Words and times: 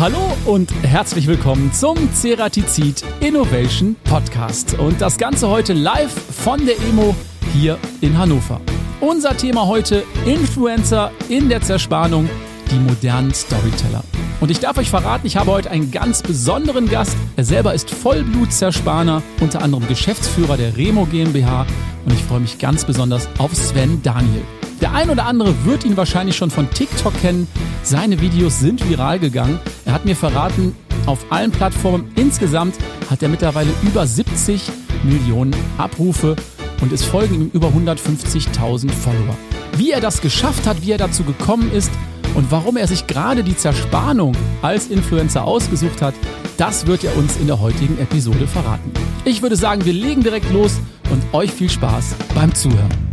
Hallo 0.00 0.32
und 0.46 0.72
herzlich 0.84 1.26
willkommen 1.26 1.72
zum 1.72 1.96
Ceratizid 2.12 3.02
Innovation 3.18 3.96
Podcast. 4.04 4.78
Und 4.78 5.00
das 5.00 5.18
Ganze 5.18 5.48
heute 5.48 5.72
live 5.72 6.12
von 6.12 6.64
der 6.64 6.78
Emo 6.82 7.16
hier 7.52 7.76
in 8.00 8.16
Hannover. 8.16 8.60
Unser 9.00 9.36
Thema 9.36 9.66
heute 9.66 10.04
Influencer 10.24 11.10
in 11.28 11.48
der 11.48 11.62
Zerspannung, 11.62 12.30
die 12.70 12.78
modernen 12.78 13.34
Storyteller. 13.34 14.04
Und 14.40 14.52
ich 14.52 14.60
darf 14.60 14.78
euch 14.78 14.88
verraten, 14.88 15.26
ich 15.26 15.36
habe 15.36 15.50
heute 15.50 15.72
einen 15.72 15.90
ganz 15.90 16.22
besonderen 16.22 16.88
Gast. 16.88 17.16
Er 17.34 17.44
selber 17.44 17.74
ist 17.74 17.90
Vollblut-Zerspaner, 17.90 19.20
unter 19.40 19.62
anderem 19.62 19.88
Geschäftsführer 19.88 20.56
der 20.56 20.76
Remo 20.76 21.06
GmbH. 21.06 21.66
Und 22.04 22.12
ich 22.12 22.22
freue 22.22 22.38
mich 22.38 22.60
ganz 22.60 22.84
besonders 22.84 23.28
auf 23.38 23.52
Sven 23.52 24.00
Daniel. 24.04 24.44
Der 24.80 24.94
ein 24.94 25.10
oder 25.10 25.26
andere 25.26 25.64
wird 25.64 25.84
ihn 25.84 25.96
wahrscheinlich 25.96 26.36
schon 26.36 26.50
von 26.50 26.70
TikTok 26.70 27.12
kennen. 27.20 27.48
Seine 27.82 28.20
Videos 28.20 28.60
sind 28.60 28.88
viral 28.88 29.18
gegangen. 29.18 29.58
Er 29.84 29.92
hat 29.92 30.04
mir 30.04 30.14
verraten, 30.14 30.74
auf 31.06 31.26
allen 31.30 31.50
Plattformen 31.50 32.12
insgesamt 32.16 32.76
hat 33.10 33.22
er 33.22 33.28
mittlerweile 33.28 33.70
über 33.82 34.06
70 34.06 34.70
Millionen 35.02 35.54
Abrufe 35.78 36.36
und 36.80 36.92
es 36.92 37.04
folgen 37.04 37.34
ihm 37.34 37.50
über 37.52 37.68
150.000 37.68 38.90
Follower. 38.90 39.36
Wie 39.76 39.90
er 39.90 40.00
das 40.00 40.20
geschafft 40.20 40.66
hat, 40.66 40.82
wie 40.82 40.92
er 40.92 40.98
dazu 40.98 41.24
gekommen 41.24 41.72
ist 41.72 41.90
und 42.34 42.50
warum 42.50 42.76
er 42.76 42.86
sich 42.86 43.06
gerade 43.06 43.42
die 43.42 43.56
Zerspannung 43.56 44.36
als 44.62 44.88
Influencer 44.88 45.44
ausgesucht 45.44 46.02
hat, 46.02 46.14
das 46.56 46.86
wird 46.86 47.04
er 47.04 47.16
uns 47.16 47.36
in 47.36 47.46
der 47.46 47.60
heutigen 47.60 47.98
Episode 47.98 48.46
verraten. 48.46 48.92
Ich 49.24 49.42
würde 49.42 49.56
sagen, 49.56 49.84
wir 49.84 49.92
legen 49.92 50.22
direkt 50.22 50.52
los 50.52 50.78
und 51.10 51.22
euch 51.32 51.52
viel 51.52 51.70
Spaß 51.70 52.14
beim 52.34 52.54
Zuhören. 52.54 53.07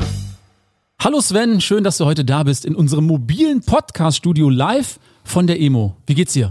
Hallo 1.06 1.22
Sven, 1.22 1.62
schön, 1.62 1.84
dass 1.84 2.00
du 2.00 2.06
heute 2.06 2.26
da 2.26 2.42
bist 2.42 2.66
in 2.66 2.74
unserem 2.74 3.06
mobilen 3.06 3.62
Podcast-Studio 3.62 4.50
live 4.50 5.00
von 5.24 5.46
der 5.46 5.62
Emo. 5.62 5.96
Wie 6.08 6.16
geht's 6.16 6.34
dir? 6.34 6.50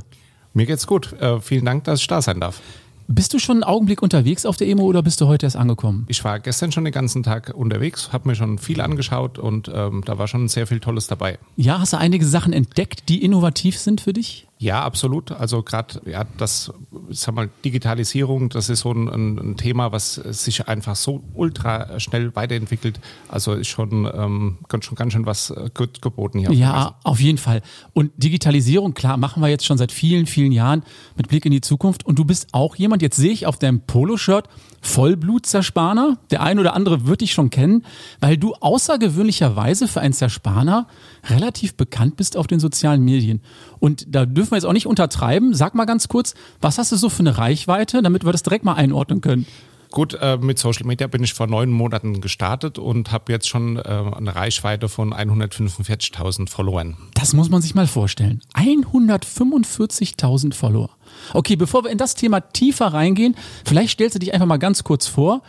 Mir 0.53 0.65
geht's 0.65 0.87
gut. 0.87 1.13
Äh, 1.15 1.41
vielen 1.41 1.65
Dank, 1.65 1.83
dass 1.83 2.01
ich 2.01 2.07
da 2.07 2.23
sein 2.23 2.39
darf. 2.39 2.61
Bist 3.09 3.35
du 3.35 3.41
schon 3.41 3.57
einen 3.57 3.65
Augenblick 3.65 4.01
unterwegs 4.01 4.47
auf 4.47 4.57
der 4.57 4.69
Emo 4.69 4.85
oder 4.85 5.03
bist 5.03 5.21
du 5.21 5.27
heute 5.27 5.47
erst 5.47 5.57
angekommen? 5.57 6.05
Ich 6.07 6.23
war 6.23 6.39
gestern 6.39 6.71
schon 6.71 6.85
den 6.85 6.93
ganzen 6.93 7.25
Tag 7.25 7.53
unterwegs, 7.53 8.13
habe 8.13 8.29
mir 8.29 8.37
schon 8.37 8.59
viel 8.59 8.81
angeschaut 8.81 9.41
und 9.41 9.69
ähm, 9.75 10.03
da 10.07 10.19
war 10.19 10.29
schon 10.29 10.47
sehr 10.47 10.69
viel 10.69 10.79
Tolles 10.79 11.09
dabei. 11.09 11.41
Ja, 11.57 11.81
hast 11.81 11.93
du 11.93 11.99
einige 11.99 12.25
Sachen 12.25 12.53
entdeckt, 12.53 13.09
die 13.09 13.25
innovativ 13.25 13.77
sind 13.77 14.03
für 14.03 14.13
dich? 14.13 14.47
Ja, 14.65 14.83
absolut. 14.83 15.31
Also 15.31 15.63
gerade 15.63 16.01
ja, 16.07 16.25
das, 16.39 16.73
sag 17.11 17.35
mal, 17.35 17.51
Digitalisierung, 17.67 18.49
das 18.49 18.71
ist 18.71 18.81
so 18.81 18.93
ein, 18.93 19.09
ein, 19.09 19.57
Thema, 19.59 19.93
was 19.93 20.15
sich 20.15 20.67
einfach 20.67 20.97
so 20.97 21.23
ultra 21.35 22.01
schnell 22.01 22.35
weiterentwickelt. 22.35 22.99
Also 23.29 23.53
ist 23.53 23.69
schon, 23.69 24.11
ähm, 24.11 24.57
ganz, 24.69 24.87
schon 24.87 24.95
ganz 24.95 25.13
schön 25.13 25.27
was 25.27 25.51
äh, 25.51 25.69
gut 25.75 26.01
geboten 26.01 26.39
hier. 26.39 26.51
Ja, 26.51 26.97
auf 27.05 27.21
jeden 27.21 27.37
Fall. 27.37 27.61
Und 27.93 28.13
Digitalisierung, 28.17 28.95
klar, 28.95 29.19
machen 29.19 29.43
wir 29.43 29.51
jetzt 29.51 29.67
schon 29.67 29.77
seit 29.77 29.93
vielen, 29.93 30.25
vielen 30.25 30.51
Jahren 30.51 30.83
mit 31.15 31.29
Blick 31.29 31.45
in 31.45 31.53
die 31.53 31.61
Zukunft. 31.61 32.07
Und 32.07 32.19
du 32.19 32.25
bist 32.25 32.49
auch 32.53 32.75
jemand, 32.77 33.03
jetzt 33.03 33.17
sehe 33.17 33.33
ich 33.33 33.45
auf 33.45 33.59
deinem 33.59 33.83
Poloshirt 33.83 34.49
Vollblut-Zerspaner. 34.85 36.19
Der 36.31 36.43
ein 36.43 36.59
oder 36.59 36.75
andere 36.75 37.07
wird 37.07 37.23
dich 37.23 37.33
schon 37.33 37.51
kennen, 37.51 37.85
weil 38.21 38.37
du 38.37 38.55
außergewöhnlicherweise 38.55 39.89
für 39.89 40.01
einen 40.01 40.15
Zerspaner 40.15 40.87
relativ 41.29 41.75
bekannt 41.75 42.17
bist 42.17 42.37
auf 42.37 42.47
den 42.47 42.61
sozialen 42.61 43.03
Medien. 43.03 43.41
Und 43.81 44.07
da 44.15 44.27
dürfen 44.27 44.53
wir 44.53 44.57
jetzt 44.57 44.67
auch 44.67 44.73
nicht 44.73 44.87
untertreiben. 44.87 45.55
Sag 45.55 45.75
mal 45.75 45.87
ganz 45.87 46.09
kurz, 46.09 46.35
was 46.61 46.79
hast 46.79 46.93
du 46.93 46.97
so 46.97 47.09
für 47.09 47.21
eine 47.21 47.39
Reichweite, 47.39 48.03
damit 48.03 48.25
wir 48.25 48.33
das 48.33 48.43
direkt 48.43 48.65
mal 48.65 48.75
einordnen 48.75 49.21
können? 49.21 49.47
Gut, 49.95 50.19
äh, 50.21 50.37
mit 50.39 50.59
Social 50.59 50.85
Media 50.87 51.07
bin 51.07 51.23
ich 51.23 51.35
vor 51.35 51.47
neun 51.47 51.71
Monaten 51.71 52.21
gestartet 52.21 52.81
und 52.81 53.13
habe 53.13 53.31
jetzt 53.31 53.49
schon 53.49 53.77
äh, 53.77 53.81
eine 53.83 54.35
Reichweite 54.35 54.89
von 54.89 55.15
145.000 55.15 56.49
Followern. 56.49 56.97
Das 57.15 57.33
muss 57.33 57.49
man 57.49 57.63
sich 57.63 57.77
mal 57.77 57.87
vorstellen. 57.87 58.43
145.000 58.55 60.53
Follower. 60.53 60.91
Okay, 61.33 61.55
bevor 61.55 61.85
wir 61.85 61.93
in 61.93 61.99
das 61.99 62.17
Thema 62.17 62.41
tiefer 62.41 62.89
reingehen, 62.89 63.37
vielleicht 63.65 63.93
stellst 63.93 64.17
du 64.17 64.19
dich 64.19 64.35
einfach 64.35 64.49
mal 64.49 64.57
ganz 64.57 64.83
kurz 64.83 65.07
vor. 65.07 65.43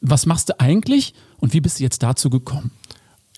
Was 0.00 0.26
machst 0.26 0.48
du 0.48 0.58
eigentlich 0.58 1.14
und 1.38 1.52
wie 1.52 1.60
bist 1.60 1.78
du 1.78 1.84
jetzt 1.84 2.02
dazu 2.02 2.28
gekommen? 2.28 2.72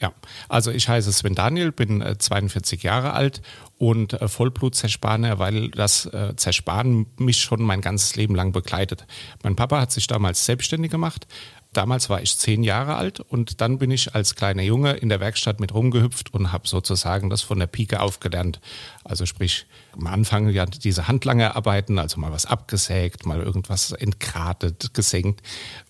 Ja, 0.02 0.12
also 0.48 0.72
ich 0.72 0.88
heiße 0.88 1.12
Sven 1.12 1.36
Daniel, 1.36 1.70
bin 1.70 2.04
42 2.18 2.82
äh, 2.82 2.86
Jahre 2.88 3.12
alt 3.12 3.40
und 3.78 4.14
äh, 4.14 4.26
Vollblut-Zerspaner, 4.26 5.38
weil 5.38 5.68
das 5.70 6.06
äh, 6.06 6.34
Zersparen 6.34 7.06
mich 7.18 7.40
schon 7.40 7.62
mein 7.62 7.80
ganzes 7.80 8.16
Leben 8.16 8.34
lang 8.34 8.50
begleitet. 8.50 9.06
Mein 9.44 9.54
Papa 9.54 9.80
hat 9.80 9.92
sich 9.92 10.08
damals 10.08 10.44
selbstständig 10.44 10.90
gemacht, 10.90 11.28
Damals 11.72 12.10
war 12.10 12.20
ich 12.20 12.36
zehn 12.36 12.62
Jahre 12.62 12.96
alt 12.96 13.20
und 13.20 13.62
dann 13.62 13.78
bin 13.78 13.90
ich 13.90 14.14
als 14.14 14.34
kleiner 14.34 14.62
Junge 14.62 14.92
in 14.92 15.08
der 15.08 15.20
Werkstatt 15.20 15.58
mit 15.58 15.72
rumgehüpft 15.72 16.34
und 16.34 16.52
habe 16.52 16.68
sozusagen 16.68 17.30
das 17.30 17.40
von 17.40 17.58
der 17.58 17.66
Pike 17.66 18.00
aufgelernt. 18.00 18.60
Also 19.04 19.24
sprich, 19.24 19.64
am 19.92 20.06
Anfang 20.06 20.50
ja 20.50 20.66
diese 20.66 21.08
Handlangerarbeiten, 21.08 21.98
also 21.98 22.20
mal 22.20 22.30
was 22.30 22.44
abgesägt, 22.44 23.24
mal 23.24 23.40
irgendwas 23.40 23.92
entgratet, 23.92 24.92
gesenkt. 24.92 25.40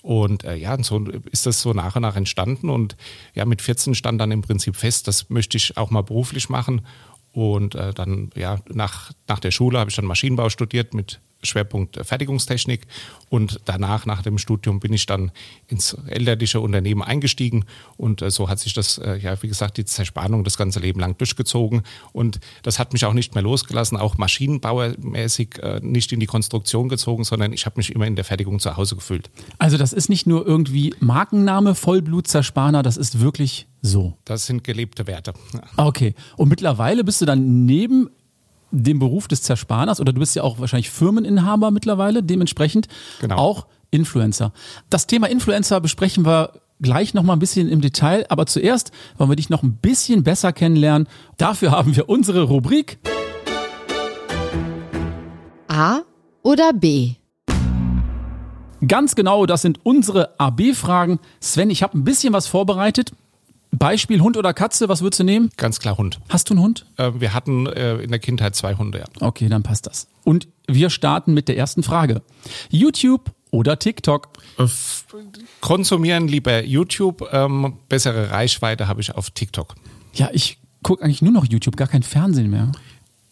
Und 0.02 0.44
äh, 0.44 0.54
ja, 0.54 0.74
und 0.74 0.86
so 0.86 1.04
ist 1.32 1.46
das 1.46 1.60
so 1.60 1.72
nach 1.72 1.96
und 1.96 2.02
nach 2.02 2.14
entstanden. 2.14 2.70
Und 2.70 2.96
ja, 3.34 3.44
mit 3.44 3.60
14 3.60 3.96
stand 3.96 4.20
dann 4.20 4.30
im 4.30 4.42
Prinzip 4.42 4.76
fest, 4.76 5.08
das 5.08 5.30
möchte 5.30 5.56
ich 5.56 5.76
auch 5.76 5.90
mal 5.90 6.02
beruflich 6.02 6.48
machen. 6.48 6.86
Und 7.32 7.74
äh, 7.74 7.92
dann, 7.92 8.30
ja, 8.36 8.60
nach, 8.68 9.10
nach 9.26 9.40
der 9.40 9.50
Schule 9.50 9.80
habe 9.80 9.90
ich 9.90 9.96
dann 9.96 10.04
Maschinenbau 10.04 10.48
studiert 10.48 10.94
mit 10.94 11.18
Schwerpunkt 11.42 11.98
Fertigungstechnik 12.04 12.86
und 13.28 13.60
danach, 13.64 14.06
nach 14.06 14.22
dem 14.22 14.38
Studium, 14.38 14.80
bin 14.80 14.92
ich 14.92 15.06
dann 15.06 15.32
ins 15.68 15.96
elterliche 16.06 16.60
Unternehmen 16.60 17.02
eingestiegen 17.02 17.64
und 17.96 18.22
äh, 18.22 18.30
so 18.30 18.48
hat 18.48 18.58
sich 18.58 18.74
das, 18.74 18.98
äh, 18.98 19.16
ja, 19.16 19.40
wie 19.42 19.48
gesagt, 19.48 19.76
die 19.76 19.84
Zerspannung 19.84 20.44
das 20.44 20.56
ganze 20.56 20.80
Leben 20.80 21.00
lang 21.00 21.16
durchgezogen 21.18 21.82
und 22.12 22.40
das 22.62 22.78
hat 22.78 22.92
mich 22.92 23.04
auch 23.04 23.14
nicht 23.14 23.34
mehr 23.34 23.42
losgelassen, 23.42 23.96
auch 23.96 24.18
maschinenbauermäßig 24.18 25.58
äh, 25.62 25.80
nicht 25.82 26.12
in 26.12 26.20
die 26.20 26.26
Konstruktion 26.26 26.88
gezogen, 26.88 27.24
sondern 27.24 27.52
ich 27.52 27.66
habe 27.66 27.78
mich 27.78 27.94
immer 27.94 28.06
in 28.06 28.16
der 28.16 28.24
Fertigung 28.24 28.60
zu 28.60 28.76
Hause 28.76 28.96
gefühlt. 28.96 29.30
Also 29.58 29.76
das 29.76 29.92
ist 29.92 30.08
nicht 30.08 30.26
nur 30.26 30.46
irgendwie 30.46 30.94
Markenname 31.00 31.74
Vollblutzerspaner, 31.74 32.82
das 32.82 32.96
ist 32.96 33.20
wirklich 33.20 33.66
so. 33.82 34.16
Das 34.24 34.46
sind 34.46 34.62
gelebte 34.62 35.06
Werte. 35.08 35.34
Okay. 35.76 36.14
Und 36.36 36.48
mittlerweile 36.48 37.02
bist 37.02 37.20
du 37.20 37.26
dann 37.26 37.66
neben 37.66 38.10
dem 38.72 38.98
Beruf 38.98 39.28
des 39.28 39.42
Zerspaners 39.42 40.00
oder 40.00 40.12
du 40.12 40.20
bist 40.20 40.34
ja 40.34 40.42
auch 40.42 40.58
wahrscheinlich 40.58 40.90
Firmeninhaber 40.90 41.70
mittlerweile, 41.70 42.22
dementsprechend 42.22 42.88
genau. 43.20 43.36
auch 43.36 43.66
Influencer. 43.90 44.52
Das 44.90 45.06
Thema 45.06 45.28
Influencer 45.28 45.80
besprechen 45.80 46.24
wir 46.24 46.54
gleich 46.80 47.14
noch 47.14 47.22
mal 47.22 47.34
ein 47.34 47.38
bisschen 47.38 47.68
im 47.68 47.80
Detail, 47.80 48.26
aber 48.28 48.46
zuerst 48.46 48.90
wollen 49.16 49.30
wir 49.30 49.36
dich 49.36 49.50
noch 49.50 49.62
ein 49.62 49.76
bisschen 49.76 50.24
besser 50.24 50.52
kennenlernen. 50.52 51.06
Dafür 51.36 51.70
haben 51.70 51.94
wir 51.94 52.08
unsere 52.08 52.42
Rubrik 52.42 52.98
A 55.68 56.00
oder 56.42 56.72
B. 56.72 57.14
Ganz 58.86 59.14
genau, 59.14 59.46
das 59.46 59.62
sind 59.62 59.78
unsere 59.84 60.40
AB-Fragen. 60.40 61.20
Sven, 61.40 61.70
ich 61.70 61.84
habe 61.84 61.96
ein 61.96 62.04
bisschen 62.04 62.32
was 62.32 62.48
vorbereitet. 62.48 63.12
Beispiel 63.72 64.20
Hund 64.20 64.36
oder 64.36 64.52
Katze, 64.52 64.88
was 64.88 65.02
würdest 65.02 65.20
du 65.20 65.24
nehmen? 65.24 65.50
Ganz 65.56 65.80
klar 65.80 65.96
Hund. 65.96 66.20
Hast 66.28 66.50
du 66.50 66.54
einen 66.54 66.62
Hund? 66.62 66.86
Äh, 66.98 67.12
wir 67.16 67.34
hatten 67.34 67.66
äh, 67.66 67.96
in 67.96 68.10
der 68.10 68.18
Kindheit 68.18 68.54
zwei 68.54 68.74
Hunde, 68.74 68.98
ja. 68.98 69.04
Okay, 69.20 69.48
dann 69.48 69.62
passt 69.62 69.86
das. 69.86 70.06
Und 70.24 70.48
wir 70.68 70.90
starten 70.90 71.34
mit 71.34 71.48
der 71.48 71.56
ersten 71.56 71.82
Frage. 71.82 72.22
YouTube 72.70 73.32
oder 73.50 73.78
TikTok? 73.78 74.28
Äh, 74.58 74.66
konsumieren 75.60 76.28
lieber 76.28 76.64
YouTube. 76.64 77.28
Ähm, 77.32 77.78
bessere 77.88 78.30
Reichweite 78.30 78.88
habe 78.88 79.00
ich 79.00 79.14
auf 79.14 79.30
TikTok. 79.30 79.74
Ja, 80.14 80.30
ich 80.32 80.58
gucke 80.82 81.02
eigentlich 81.02 81.22
nur 81.22 81.32
noch 81.32 81.46
YouTube, 81.46 81.76
gar 81.76 81.88
kein 81.88 82.02
Fernsehen 82.02 82.50
mehr 82.50 82.72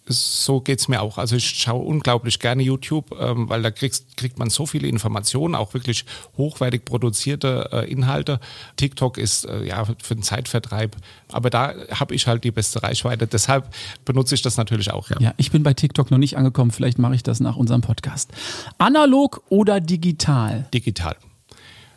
so 0.06 0.60
geht 0.60 0.80
es 0.80 0.88
mir 0.88 1.00
auch. 1.02 1.18
Also 1.18 1.36
ich 1.36 1.46
schaue 1.46 1.84
unglaublich 1.84 2.38
gerne 2.38 2.62
YouTube, 2.62 3.16
ähm, 3.18 3.48
weil 3.48 3.62
da 3.62 3.70
kriegst, 3.70 4.16
kriegt 4.16 4.38
man 4.38 4.50
so 4.50 4.66
viele 4.66 4.88
Informationen, 4.88 5.54
auch 5.54 5.74
wirklich 5.74 6.04
hochwertig 6.36 6.84
produzierte 6.84 7.68
äh, 7.72 7.90
Inhalte. 7.90 8.40
TikTok 8.76 9.18
ist 9.18 9.44
äh, 9.44 9.64
ja 9.64 9.84
für 9.84 10.14
den 10.14 10.22
Zeitvertreib, 10.22 10.96
aber 11.30 11.50
da 11.50 11.74
habe 11.92 12.14
ich 12.14 12.26
halt 12.26 12.44
die 12.44 12.50
beste 12.50 12.82
Reichweite. 12.82 13.26
Deshalb 13.26 13.72
benutze 14.04 14.34
ich 14.34 14.42
das 14.42 14.56
natürlich 14.56 14.90
auch. 14.90 15.10
Ja, 15.10 15.16
ja 15.20 15.34
ich 15.36 15.50
bin 15.50 15.62
bei 15.62 15.74
TikTok 15.74 16.10
noch 16.10 16.18
nicht 16.18 16.36
angekommen. 16.36 16.70
Vielleicht 16.70 16.98
mache 16.98 17.14
ich 17.14 17.22
das 17.22 17.40
nach 17.40 17.56
unserem 17.56 17.80
Podcast. 17.80 18.32
Analog 18.78 19.42
oder 19.48 19.80
digital? 19.80 20.66
Digital. 20.74 21.16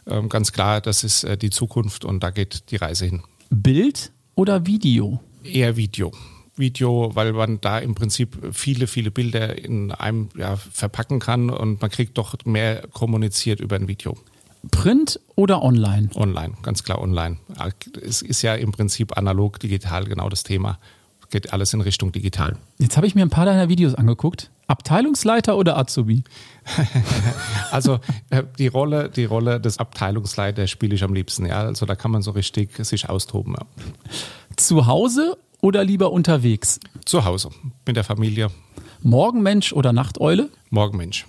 Ähm, 0.06 0.30
ganz 0.30 0.52
klar, 0.52 0.82
das 0.82 1.04
ist 1.04 1.24
äh, 1.24 1.38
die 1.38 1.50
Zukunft 1.50 2.06
und 2.06 2.22
da 2.22 2.32
geht 2.32 2.72
die 2.72 2.76
Reise 2.76 3.06
hin. 3.06 3.24
Bild 3.50 4.12
oder 4.36 4.66
Video? 4.66 5.20
Eher 5.44 5.76
Video. 5.76 6.12
Video, 6.56 7.12
weil 7.14 7.34
man 7.34 7.60
da 7.62 7.80
im 7.80 7.96
Prinzip 7.96 8.38
viele, 8.52 8.88
viele 8.88 9.12
Bilder 9.12 9.58
in 9.58 9.92
einem 9.92 10.30
ja, 10.38 10.56
verpacken 10.56 11.20
kann 11.20 11.50
und 11.50 11.82
man 11.82 11.90
kriegt 11.90 12.18
doch 12.18 12.36
mehr 12.46 12.88
kommuniziert 12.94 13.60
über 13.60 13.76
ein 13.76 13.88
Video. 13.88 14.18
Print 14.72 15.20
oder 15.36 15.62
online? 15.62 16.10
Online, 16.16 16.54
ganz 16.62 16.84
klar 16.84 17.02
online. 17.02 17.38
Es 18.02 18.22
ist 18.22 18.42
ja 18.44 18.56
im 18.56 18.72
Prinzip 18.72 19.18
analog, 19.18 19.60
digital 19.60 20.06
genau 20.06 20.30
das 20.30 20.44
Thema. 20.44 20.80
Geht 21.30 21.52
alles 21.52 21.74
in 21.74 21.82
Richtung 21.82 22.12
digital. 22.12 22.58
Jetzt 22.78 22.96
habe 22.96 23.08
ich 23.08 23.16
mir 23.16 23.24
ein 23.24 23.30
paar 23.30 23.46
deiner 23.46 23.68
Videos 23.68 23.96
angeguckt. 23.96 24.52
Abteilungsleiter 24.68 25.58
oder 25.58 25.78
Azubi? 25.78 26.24
also 27.72 28.00
äh, 28.30 28.44
die 28.58 28.68
Rolle, 28.68 29.10
die 29.10 29.26
Rolle 29.26 29.60
des 29.60 29.80
Abteilungsleiters 29.80 30.70
spiele 30.70 30.96
ich 30.96 31.04
am 31.04 31.14
liebsten. 31.14 31.46
Ja, 31.46 31.62
also 31.62 31.86
da 31.86 31.96
kann 31.96 32.12
man 32.12 32.22
so 32.22 32.32
richtig 32.32 32.78
sich 32.86 33.10
austoben. 33.10 33.56
Ja. 33.58 33.66
Zu 34.56 34.86
Hause 34.86 35.38
oder 35.64 35.84
lieber 35.84 36.12
unterwegs? 36.12 36.80
Zu 37.06 37.24
Hause, 37.24 37.50
mit 37.88 37.96
der 37.96 38.04
Familie. 38.04 38.50
Morgenmensch 39.02 39.72
oder 39.72 39.94
Nachteule? 39.94 40.50
Morgenmensch. 40.70 41.26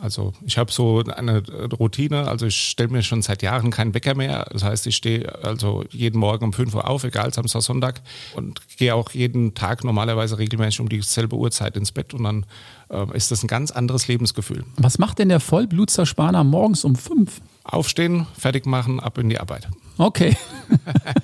Also 0.00 0.32
ich 0.46 0.56
habe 0.56 0.72
so 0.72 1.02
eine 1.04 1.42
Routine, 1.78 2.26
also 2.26 2.46
ich 2.46 2.56
stelle 2.56 2.88
mir 2.88 3.02
schon 3.02 3.20
seit 3.20 3.42
Jahren 3.42 3.70
keinen 3.70 3.92
Wecker 3.92 4.14
mehr. 4.14 4.46
Das 4.50 4.62
heißt, 4.62 4.86
ich 4.86 4.96
stehe 4.96 5.44
also 5.44 5.84
jeden 5.90 6.18
Morgen 6.18 6.46
um 6.46 6.52
5 6.52 6.74
Uhr 6.74 6.88
auf, 6.88 7.04
egal 7.04 7.34
Samstag, 7.34 7.62
Sonntag 7.62 8.00
und 8.34 8.60
gehe 8.78 8.94
auch 8.94 9.10
jeden 9.10 9.54
Tag 9.54 9.84
normalerweise 9.84 10.38
regelmäßig 10.38 10.80
um 10.80 10.88
dieselbe 10.88 11.36
Uhrzeit 11.36 11.76
ins 11.76 11.92
Bett 11.92 12.14
und 12.14 12.22
dann 12.22 12.46
äh, 12.88 13.04
ist 13.14 13.32
das 13.32 13.42
ein 13.42 13.48
ganz 13.48 13.70
anderes 13.70 14.08
Lebensgefühl. 14.08 14.64
Was 14.76 14.98
macht 14.98 15.18
denn 15.18 15.28
der 15.28 15.40
Vollblutzerspahner 15.40 16.44
morgens 16.44 16.84
um 16.84 16.94
5? 16.94 17.42
Aufstehen, 17.64 18.26
fertig 18.38 18.64
machen, 18.64 18.98
ab 18.98 19.18
in 19.18 19.28
die 19.28 19.40
Arbeit. 19.40 19.68
Okay. 19.98 20.36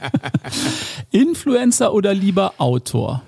Influencer 1.11 1.93
oder 1.93 2.15
lieber 2.15 2.55
Autor? 2.59 3.23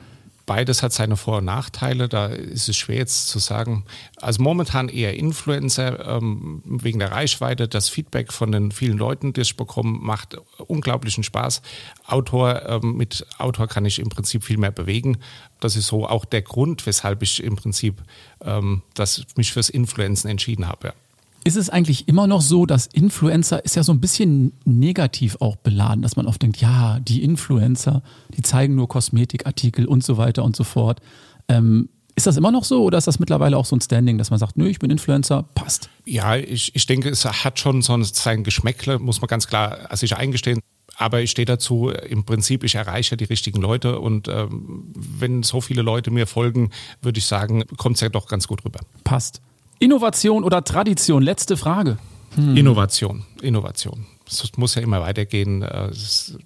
beides 0.51 0.83
hat 0.83 0.93
seine 0.93 1.17
Vor- 1.17 1.39
und 1.39 1.45
Nachteile. 1.45 2.09
Da 2.09 2.27
ist 2.27 2.69
es 2.69 2.77
schwer 2.77 2.97
jetzt 2.97 3.29
zu 3.29 3.39
sagen. 3.39 3.85
Also 4.17 4.43
momentan 4.43 4.89
eher 4.89 5.15
Influencer 5.15 6.05
ähm, 6.17 6.61
wegen 6.65 6.99
der 6.99 7.13
Reichweite. 7.13 7.69
Das 7.69 7.89
Feedback 7.89 8.33
von 8.33 8.51
den 8.51 8.73
vielen 8.73 8.99
Leuten, 8.99 9.33
die 9.33 9.43
ich 9.43 9.57
bekomme, 9.57 9.97
macht 10.01 10.39
unglaublichen 10.59 11.23
Spaß. 11.23 11.63
Autor, 12.05 12.67
ähm, 12.67 12.97
mit 12.97 13.25
Autor 13.39 13.69
kann 13.69 13.85
ich 13.85 14.01
im 14.01 14.09
Prinzip 14.09 14.43
viel 14.43 14.59
mehr 14.59 14.73
bewegen. 14.73 15.19
Das 15.61 15.77
ist 15.77 15.87
so 15.87 16.05
auch 16.05 16.25
der 16.25 16.43
Grund, 16.43 16.85
weshalb 16.85 17.23
ich 17.23 17.45
im 17.45 17.55
Prinzip 17.55 18.03
ähm, 18.45 18.83
das, 18.95 19.25
mich 19.37 19.53
fürs 19.53 19.69
Influenzen 19.69 20.29
entschieden 20.29 20.67
habe. 20.67 20.89
Ja. 20.89 20.95
Ist 21.43 21.57
es 21.57 21.71
eigentlich 21.71 22.07
immer 22.07 22.27
noch 22.27 22.43
so, 22.43 22.67
dass 22.67 22.87
Influencer 22.87 23.65
ist 23.65 23.75
ja 23.75 23.83
so 23.83 23.93
ein 23.93 24.01
bisschen 24.01 24.53
negativ 24.65 25.39
auch 25.41 25.57
beladen, 25.57 26.03
dass 26.03 26.17
man 26.17 26.27
oft 26.27 26.43
denkt, 26.43 26.59
ja, 26.59 27.01
die 27.01 27.23
Influencer, 27.23 28.03
die 28.37 28.43
zeigen 28.43 28.75
nur 28.75 28.89
Kosmetikartikel 28.89 29.87
und 29.87 30.05
so 30.05 30.19
weiter 30.19 30.45
und 30.45 30.55
so 30.55 30.65
fort. 30.65 31.01
Ähm, 31.49 31.89
ist 32.15 32.27
das 32.27 32.37
immer 32.37 32.51
noch 32.51 32.65
so 32.65 32.85
oder 32.85 32.99
ist 32.99 33.07
das 33.07 33.19
mittlerweile 33.19 33.57
auch 33.57 33.65
so 33.65 33.75
ein 33.75 33.81
Standing, 33.81 34.19
dass 34.19 34.29
man 34.29 34.39
sagt, 34.39 34.59
nö, 34.59 34.69
ich 34.69 34.79
bin 34.79 34.91
Influencer, 34.91 35.45
passt? 35.55 35.89
Ja, 36.05 36.37
ich, 36.37 36.75
ich 36.75 36.85
denke, 36.85 37.09
es 37.09 37.25
hat 37.25 37.59
schon 37.59 37.81
so 37.81 38.03
sein 38.03 38.45
Geschmäckle, 38.45 38.99
muss 38.99 39.23
man 39.23 39.29
ganz 39.29 39.47
klar 39.47 39.89
sich 39.97 40.17
eingestehen. 40.17 40.61
Aber 40.97 41.23
ich 41.23 41.31
stehe 41.31 41.47
dazu, 41.47 41.89
im 41.89 42.25
Prinzip, 42.25 42.63
ich 42.63 42.75
erreiche 42.75 43.17
die 43.17 43.25
richtigen 43.25 43.63
Leute 43.63 44.01
und 44.01 44.29
ähm, 44.29 44.93
wenn 44.95 45.43
so 45.43 45.63
viele 45.63 45.81
Leute 45.81 46.11
mir 46.11 46.27
folgen, 46.27 46.71
würde 47.01 47.19
ich 47.19 47.25
sagen, 47.25 47.65
kommt 47.79 47.97
es 47.97 48.03
ja 48.03 48.11
doch 48.11 48.29
ganz 48.29 48.47
gut 48.47 48.67
rüber. 48.67 48.81
Passt. 49.03 49.41
Innovation 49.81 50.45
oder 50.45 50.63
Tradition? 50.63 51.23
Letzte 51.23 51.57
Frage. 51.57 51.99
Hm. 52.37 52.57
Innovation, 52.57 53.25
Innovation. 53.41 54.07
Es 54.29 54.57
muss 54.57 54.77
ja 54.77 54.83
immer 54.83 55.01
weitergehen. 55.01 55.63
Äh, 55.63 55.91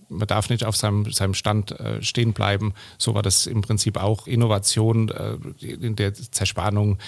man 0.09 0.27
darf 0.27 0.49
nicht 0.49 0.65
auf 0.65 0.77
seinem, 0.77 1.13
seinem 1.13 1.35
Stand 1.35 1.79
äh, 1.79 2.03
stehen 2.03 2.33
bleiben. 2.33 2.73
So 2.97 3.15
war 3.15 3.23
das 3.23 3.47
im 3.47 3.61
Prinzip 3.61 3.99
auch. 3.99 4.27
Innovation 4.27 5.11
äh, 5.11 5.37
in 5.61 5.97
der 5.97 6.15
Zerspannung, 6.15 6.99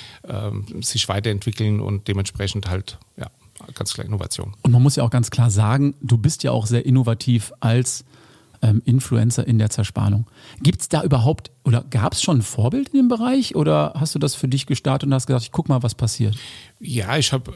sich 0.80 1.08
weiterentwickeln 1.08 1.80
und 1.80 2.08
dementsprechend 2.08 2.68
halt, 2.68 2.98
ja, 3.16 3.28
ganz 3.74 3.94
klar 3.94 4.04
Innovation. 4.04 4.54
Und 4.62 4.72
man 4.72 4.82
muss 4.82 4.96
ja 4.96 5.04
auch 5.04 5.10
ganz 5.10 5.30
klar 5.30 5.50
sagen, 5.50 5.94
du 6.02 6.18
bist 6.18 6.42
ja 6.42 6.50
auch 6.50 6.66
sehr 6.66 6.84
innovativ 6.84 7.52
als 7.60 8.04
ähm, 8.62 8.82
Influencer 8.84 9.46
in 9.46 9.58
der 9.58 9.70
Zerspannung. 9.70 10.26
Gibt 10.62 10.80
es 10.80 10.88
da 10.88 11.02
überhaupt 11.02 11.50
oder 11.64 11.84
gab 11.90 12.12
es 12.12 12.22
schon 12.22 12.38
ein 12.38 12.42
Vorbild 12.42 12.90
in 12.90 13.00
dem 13.00 13.08
Bereich 13.08 13.54
oder 13.54 13.94
hast 13.96 14.14
du 14.14 14.18
das 14.18 14.34
für 14.34 14.48
dich 14.48 14.66
gestartet 14.66 15.06
und 15.06 15.14
hast 15.14 15.26
gesagt, 15.26 15.44
ich 15.44 15.52
guck 15.52 15.68
mal, 15.68 15.82
was 15.82 15.94
passiert? 15.94 16.36
Ja, 16.80 17.16
ich 17.16 17.32
habe 17.32 17.54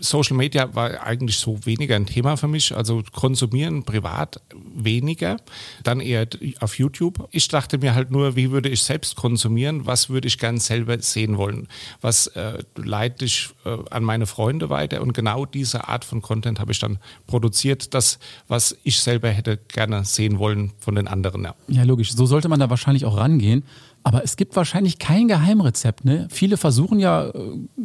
Social 0.00 0.36
Media 0.36 0.74
war 0.74 1.02
eigentlich 1.02 1.36
so 1.36 1.66
weniger 1.66 1.96
ein 1.96 2.06
Thema 2.06 2.36
für 2.36 2.46
mich. 2.46 2.74
Also 2.76 3.02
konsumieren 3.12 3.82
privat 3.82 4.40
weniger, 4.54 5.38
dann 5.82 6.00
eher 6.00 6.28
auf 6.60 6.78
YouTube. 6.78 7.28
Ich 7.32 7.48
dachte 7.48 7.78
mir 7.78 7.94
halt 7.94 8.10
nur, 8.10 8.36
wie 8.36 8.50
würde 8.50 8.68
ich 8.68 8.82
selbst 8.82 9.16
konsumieren? 9.16 9.86
Was 9.86 10.08
würde 10.10 10.28
ich 10.28 10.38
gern 10.38 10.58
selber 10.58 11.00
sehen 11.00 11.38
wollen? 11.38 11.68
Was 12.00 12.28
äh, 12.28 12.62
leite 12.76 13.24
ich 13.24 13.50
äh, 13.64 13.76
an 13.90 14.04
meine 14.04 14.26
Freunde 14.26 14.70
weiter? 14.70 15.02
Und 15.02 15.12
genau 15.12 15.44
diese 15.44 15.88
Art 15.88 16.04
von 16.04 16.22
Content 16.22 16.60
habe 16.60 16.72
ich 16.72 16.78
dann 16.78 16.98
produziert. 17.26 17.94
Das, 17.94 18.18
was 18.46 18.76
ich 18.84 19.00
selber 19.00 19.30
hätte 19.30 19.58
gerne 19.68 20.04
sehen 20.04 20.38
wollen 20.38 20.72
von 20.78 20.94
den 20.94 21.08
anderen. 21.08 21.44
Ja, 21.44 21.54
ja 21.68 21.82
logisch. 21.82 22.12
So 22.12 22.26
sollte 22.26 22.48
man 22.48 22.60
da 22.60 22.70
wahrscheinlich 22.70 23.04
auch 23.04 23.16
rangehen. 23.16 23.64
Aber 24.04 24.22
es 24.22 24.36
gibt 24.36 24.54
wahrscheinlich 24.54 24.98
kein 24.98 25.28
Geheimrezept. 25.28 26.04
Ne? 26.04 26.28
Viele 26.30 26.58
versuchen 26.58 26.98
ja 26.98 27.28
äh, 27.28 27.32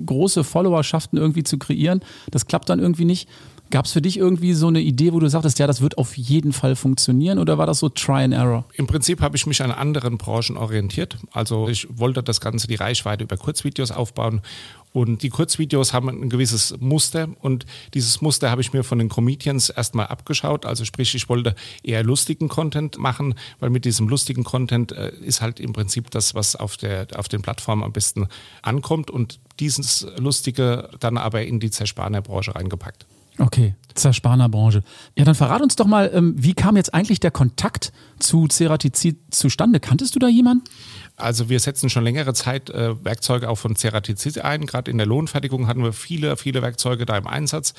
große 0.05 0.43
Followerschaften 0.43 1.17
irgendwie 1.17 1.43
zu 1.43 1.57
kreieren. 1.57 2.01
Das 2.29 2.45
klappt 2.45 2.69
dann 2.69 2.79
irgendwie 2.79 3.05
nicht. 3.05 3.29
Gab 3.71 3.85
es 3.85 3.91
für 3.91 4.01
dich 4.01 4.17
irgendwie 4.17 4.53
so 4.53 4.67
eine 4.67 4.81
Idee, 4.81 5.13
wo 5.13 5.19
du 5.19 5.29
sagtest, 5.29 5.59
ja, 5.59 5.67
das 5.67 5.81
wird 5.81 5.99
auf 5.99 6.17
jeden 6.17 6.53
Fall 6.53 6.75
funktionieren 6.75 7.37
oder 7.37 7.59
war 7.59 7.67
das 7.67 7.79
so 7.79 7.89
Try 7.89 8.23
and 8.23 8.33
Error? 8.33 8.65
Im 8.73 8.87
Prinzip 8.87 9.21
habe 9.21 9.35
ich 9.35 9.45
mich 9.45 9.61
an 9.61 9.71
anderen 9.71 10.17
Branchen 10.17 10.57
orientiert. 10.57 11.17
Also 11.31 11.69
ich 11.69 11.87
wollte 11.91 12.23
das 12.23 12.41
Ganze, 12.41 12.67
die 12.67 12.75
Reichweite 12.75 13.25
über 13.25 13.37
Kurzvideos 13.37 13.91
aufbauen 13.91 14.41
und 14.91 15.21
die 15.21 15.29
Kurzvideos 15.29 15.93
haben 15.93 16.09
ein 16.09 16.29
gewisses 16.29 16.75
Muster 16.79 17.29
und 17.41 17.67
dieses 17.93 18.21
Muster 18.21 18.49
habe 18.49 18.61
ich 18.61 18.73
mir 18.73 18.83
von 18.83 18.97
den 18.97 19.07
Comedians 19.07 19.69
erstmal 19.69 20.07
abgeschaut. 20.07 20.65
Also 20.65 20.83
sprich, 20.83 21.13
ich 21.13 21.29
wollte 21.29 21.53
eher 21.83 22.03
lustigen 22.03 22.49
Content 22.49 22.97
machen, 22.97 23.35
weil 23.59 23.69
mit 23.69 23.85
diesem 23.85 24.09
lustigen 24.09 24.43
Content 24.43 24.93
äh, 24.93 25.11
ist 25.21 25.41
halt 25.41 25.59
im 25.59 25.73
Prinzip 25.73 26.09
das, 26.09 26.33
was 26.33 26.55
auf, 26.55 26.75
der, 26.75 27.05
auf 27.15 27.27
den 27.27 27.43
Plattformen 27.43 27.83
am 27.83 27.91
besten 27.91 28.27
ankommt 28.63 29.11
und 29.11 29.39
dieses 29.59 30.07
Lustige 30.17 30.89
dann 30.99 31.17
aber 31.17 31.43
in 31.43 31.59
die 31.59 31.69
Zerspanerbranche 31.69 32.55
reingepackt. 32.55 33.05
Okay, 33.39 33.75
Zerspanerbranche. 33.95 34.83
Ja, 35.17 35.23
dann 35.25 35.35
verrat 35.35 35.61
uns 35.61 35.75
doch 35.75 35.87
mal, 35.87 36.11
ähm, 36.13 36.35
wie 36.37 36.53
kam 36.53 36.75
jetzt 36.75 36.93
eigentlich 36.93 37.19
der 37.19 37.31
Kontakt 37.31 37.91
zu 38.19 38.47
Ceratizid 38.47 39.28
zustande? 39.31 39.79
Kanntest 39.79 40.15
du 40.15 40.19
da 40.19 40.27
jemanden? 40.27 40.63
Also 41.19 41.49
wir 41.49 41.59
setzen 41.59 41.89
schon 41.89 42.05
längere 42.05 42.33
Zeit 42.33 42.69
äh, 42.69 43.03
Werkzeuge 43.03 43.49
auch 43.49 43.57
von 43.57 43.75
Ceratizid 43.75 44.39
ein. 44.39 44.65
Gerade 44.65 44.89
in 44.89 44.97
der 44.97 45.05
Lohnfertigung 45.05 45.67
hatten 45.67 45.83
wir 45.83 45.91
viele, 45.91 46.37
viele 46.37 46.61
Werkzeuge 46.61 47.05
da 47.05 47.17
im 47.17 47.27
Einsatz. 47.27 47.73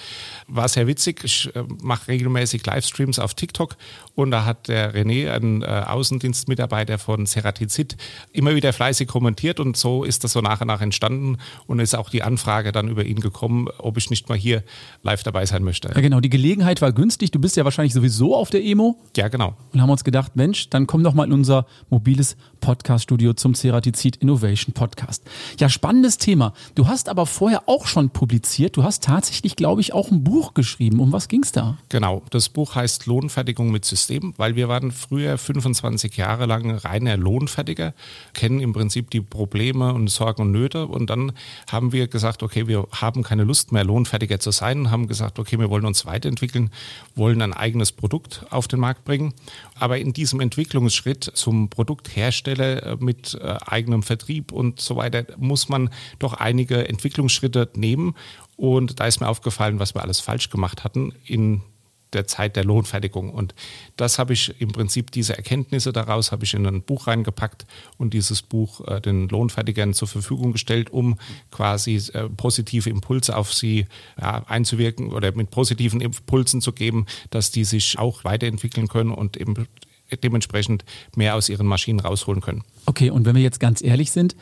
War 0.46 0.68
sehr 0.68 0.86
witzig. 0.86 1.24
Ich 1.24 1.54
äh, 1.56 1.64
mache 1.82 2.08
regelmäßig 2.08 2.64
Livestreams 2.66 3.18
auf 3.18 3.34
TikTok 3.34 3.76
und 4.14 4.30
da 4.30 4.44
hat 4.44 4.68
der 4.68 4.94
René, 4.94 5.30
ein 5.30 5.62
äh, 5.62 5.66
Außendienstmitarbeiter 5.66 6.98
von 6.98 7.26
Ceratizid, 7.26 7.96
immer 8.32 8.54
wieder 8.54 8.72
fleißig 8.74 9.08
kommentiert 9.08 9.58
und 9.58 9.76
so 9.76 10.04
ist 10.04 10.22
das 10.22 10.32
so 10.32 10.40
nach 10.42 10.60
und 10.60 10.66
nach 10.66 10.82
entstanden 10.82 11.38
und 11.66 11.78
ist 11.80 11.94
auch 11.94 12.10
die 12.10 12.22
Anfrage 12.22 12.72
dann 12.72 12.88
über 12.88 13.04
ihn 13.04 13.20
gekommen, 13.20 13.68
ob 13.78 13.96
ich 13.96 14.10
nicht 14.10 14.28
mal 14.28 14.36
hier 14.36 14.62
live 15.02 15.22
dabei 15.22 15.46
sein 15.46 15.64
möchte. 15.64 15.88
Ja 15.88 16.00
genau, 16.00 16.20
die 16.20 16.30
Gelegenheit 16.30 16.82
war 16.82 16.92
günstig. 16.92 17.30
Du 17.30 17.38
bist 17.38 17.56
ja 17.56 17.64
wahrscheinlich 17.64 17.94
sowieso 17.94 18.36
auf 18.36 18.50
der 18.50 18.62
Emo. 18.62 18.98
Ja, 19.16 19.28
genau. 19.28 19.56
Und 19.72 19.80
haben 19.80 19.90
uns 19.90 20.04
gedacht, 20.04 20.36
Mensch, 20.36 20.68
dann 20.68 20.86
komm 20.86 21.02
doch 21.02 21.14
mal 21.14 21.24
in 21.24 21.32
unser 21.40 21.66
mobiles 21.90 22.36
Podcast-Studio 22.60 23.32
zum 23.32 23.54
Ceratizid 23.54 24.16
Innovation 24.16 24.74
Podcast. 24.74 25.24
Ja, 25.58 25.68
spannendes 25.68 26.18
Thema. 26.18 26.52
Du 26.74 26.86
hast 26.86 27.08
aber 27.08 27.26
vorher 27.26 27.68
auch 27.68 27.86
schon 27.86 28.10
publiziert. 28.10 28.76
Du 28.76 28.84
hast 28.84 29.02
tatsächlich, 29.02 29.56
glaube 29.56 29.80
ich, 29.80 29.92
auch 29.92 30.10
ein 30.10 30.22
Buch 30.22 30.54
geschrieben. 30.54 31.00
Um 31.00 31.12
was 31.12 31.28
ging 31.28 31.42
es 31.42 31.52
da? 31.52 31.78
Genau. 31.88 32.22
Das 32.30 32.48
Buch 32.48 32.74
heißt 32.74 33.06
Lohnfertigung 33.06 33.70
mit 33.70 33.84
System, 33.84 34.34
weil 34.36 34.56
wir 34.56 34.68
waren 34.68 34.92
früher 34.92 35.38
25 35.38 36.16
Jahre 36.16 36.46
lang 36.46 36.70
reiner 36.70 37.16
Lohnfertiger, 37.16 37.94
kennen 38.34 38.60
im 38.60 38.72
Prinzip 38.72 39.10
die 39.10 39.20
Probleme 39.20 39.94
und 39.94 40.08
Sorgen 40.08 40.42
und 40.42 40.52
Nöte. 40.52 40.86
Und 40.86 41.10
dann 41.10 41.32
haben 41.70 41.92
wir 41.92 42.08
gesagt, 42.08 42.42
okay, 42.42 42.68
wir 42.68 42.86
haben 42.92 43.22
keine 43.22 43.44
Lust 43.44 43.72
mehr, 43.72 43.84
Lohnfertiger 43.84 44.38
zu 44.38 44.50
sein, 44.50 44.90
haben 44.90 45.08
gesagt, 45.08 45.38
okay, 45.38 45.58
wir 45.58 45.70
wollen 45.70 45.86
uns 45.86 46.06
weiterentwickeln, 46.06 46.70
wollen 47.14 47.42
ein 47.42 47.52
eigenes 47.52 47.92
Produkt 47.92 48.44
auf 48.50 48.68
den 48.68 48.80
Markt 48.80 49.04
bringen. 49.04 49.32
Aber 49.74 49.98
in 49.98 50.12
diesem 50.12 50.40
Entwicklungsschritt 50.40 51.24
zum 51.34 51.70
Produkthersteller 51.70 52.49
äh, 52.58 52.96
mit 52.98 53.34
äh, 53.34 53.56
eigenem 53.66 54.02
Vertrieb 54.02 54.52
und 54.52 54.80
so 54.80 54.96
weiter 54.96 55.24
muss 55.36 55.68
man 55.68 55.90
doch 56.18 56.34
einige 56.34 56.88
Entwicklungsschritte 56.88 57.70
nehmen. 57.74 58.14
Und 58.56 59.00
da 59.00 59.06
ist 59.06 59.20
mir 59.20 59.28
aufgefallen, 59.28 59.78
was 59.78 59.94
wir 59.94 60.02
alles 60.02 60.20
falsch 60.20 60.50
gemacht 60.50 60.84
hatten 60.84 61.14
in 61.24 61.62
der 62.12 62.26
Zeit 62.26 62.56
der 62.56 62.64
Lohnfertigung. 62.64 63.30
Und 63.30 63.54
das 63.96 64.18
habe 64.18 64.32
ich 64.32 64.60
im 64.60 64.72
Prinzip, 64.72 65.10
diese 65.10 65.36
Erkenntnisse 65.36 65.92
daraus 65.92 66.32
habe 66.32 66.44
ich 66.44 66.54
in 66.54 66.66
ein 66.66 66.82
Buch 66.82 67.06
reingepackt 67.06 67.66
und 67.98 68.14
dieses 68.14 68.42
Buch 68.42 68.86
äh, 68.86 69.00
den 69.00 69.28
Lohnfertigern 69.28 69.94
zur 69.94 70.08
Verfügung 70.08 70.52
gestellt, 70.52 70.90
um 70.90 71.18
quasi 71.50 71.96
äh, 72.12 72.28
positive 72.28 72.90
Impulse 72.90 73.36
auf 73.36 73.52
sie 73.52 73.86
ja, 74.20 74.44
einzuwirken 74.46 75.12
oder 75.12 75.32
mit 75.32 75.50
positiven 75.50 76.00
Impulsen 76.00 76.60
zu 76.60 76.72
geben, 76.72 77.06
dass 77.30 77.50
die 77.50 77.64
sich 77.64 77.98
auch 77.98 78.24
weiterentwickeln 78.24 78.88
können 78.88 79.12
und 79.12 79.36
eben 79.36 79.66
dementsprechend 80.16 80.84
mehr 81.16 81.34
aus 81.34 81.48
ihren 81.48 81.66
Maschinen 81.66 82.00
rausholen 82.00 82.40
können. 82.40 82.62
Okay, 82.86 83.10
und 83.10 83.26
wenn 83.26 83.36
wir 83.36 83.42
jetzt 83.42 83.60
ganz 83.60 83.82
ehrlich 83.82 84.10
sind, 84.10 84.36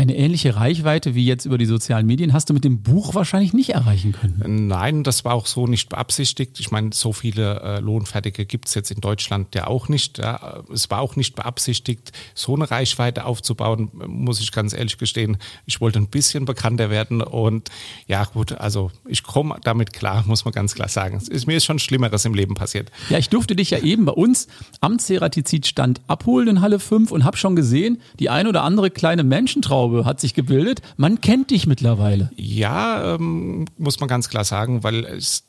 Eine 0.00 0.16
ähnliche 0.16 0.56
Reichweite 0.56 1.14
wie 1.14 1.26
jetzt 1.26 1.44
über 1.44 1.58
die 1.58 1.66
sozialen 1.66 2.06
Medien 2.06 2.32
hast 2.32 2.48
du 2.48 2.54
mit 2.54 2.64
dem 2.64 2.80
Buch 2.80 3.14
wahrscheinlich 3.14 3.52
nicht 3.52 3.68
erreichen 3.68 4.12
können. 4.12 4.66
Nein, 4.66 5.04
das 5.04 5.26
war 5.26 5.34
auch 5.34 5.44
so 5.44 5.66
nicht 5.66 5.90
beabsichtigt. 5.90 6.58
Ich 6.58 6.70
meine, 6.70 6.88
so 6.94 7.12
viele 7.12 7.60
äh, 7.60 7.80
Lohnfertige 7.80 8.46
gibt 8.46 8.68
es 8.68 8.74
jetzt 8.74 8.90
in 8.90 9.02
Deutschland 9.02 9.54
ja 9.54 9.66
auch 9.66 9.90
nicht. 9.90 10.16
Ja. 10.16 10.62
Es 10.72 10.88
war 10.88 11.00
auch 11.00 11.16
nicht 11.16 11.36
beabsichtigt, 11.36 12.12
so 12.34 12.56
eine 12.56 12.70
Reichweite 12.70 13.26
aufzubauen, 13.26 13.90
muss 13.92 14.40
ich 14.40 14.52
ganz 14.52 14.72
ehrlich 14.72 14.96
gestehen. 14.96 15.36
Ich 15.66 15.82
wollte 15.82 15.98
ein 15.98 16.08
bisschen 16.08 16.46
bekannter 16.46 16.88
werden 16.88 17.20
und 17.20 17.68
ja 18.06 18.24
gut, 18.24 18.52
also 18.52 18.90
ich 19.06 19.22
komme 19.22 19.56
damit 19.64 19.92
klar, 19.92 20.24
muss 20.26 20.46
man 20.46 20.54
ganz 20.54 20.74
klar 20.74 20.88
sagen. 20.88 21.18
Es 21.18 21.28
ist 21.28 21.46
mir 21.46 21.58
ist 21.58 21.66
schon 21.66 21.78
Schlimmeres 21.78 22.24
im 22.24 22.32
Leben 22.32 22.54
passiert. 22.54 22.90
Ja, 23.10 23.18
ich 23.18 23.28
durfte 23.28 23.54
dich 23.54 23.68
ja 23.68 23.80
eben 23.80 24.06
bei 24.06 24.12
uns 24.12 24.48
am 24.80 24.98
Ceratizid-Stand 24.98 26.00
abholen 26.06 26.48
in 26.48 26.60
Halle 26.62 26.78
5 26.78 27.10
und 27.10 27.24
habe 27.24 27.36
schon 27.36 27.54
gesehen, 27.54 28.00
die 28.18 28.30
ein 28.30 28.46
oder 28.46 28.62
andere 28.62 28.90
kleine 28.90 29.24
Menschentraube 29.24 29.89
Fantraube 29.90 30.04
hat 30.04 30.20
sich 30.20 30.34
gebildet. 30.34 30.82
Man 30.96 31.20
kennt 31.20 31.50
dich 31.50 31.66
mittlerweile. 31.66 32.30
Ja, 32.36 33.14
ähm, 33.14 33.66
muss 33.78 34.00
man 34.00 34.08
ganz 34.08 34.28
klar 34.28 34.44
sagen, 34.44 34.82
weil 34.82 35.04
es 35.04 35.44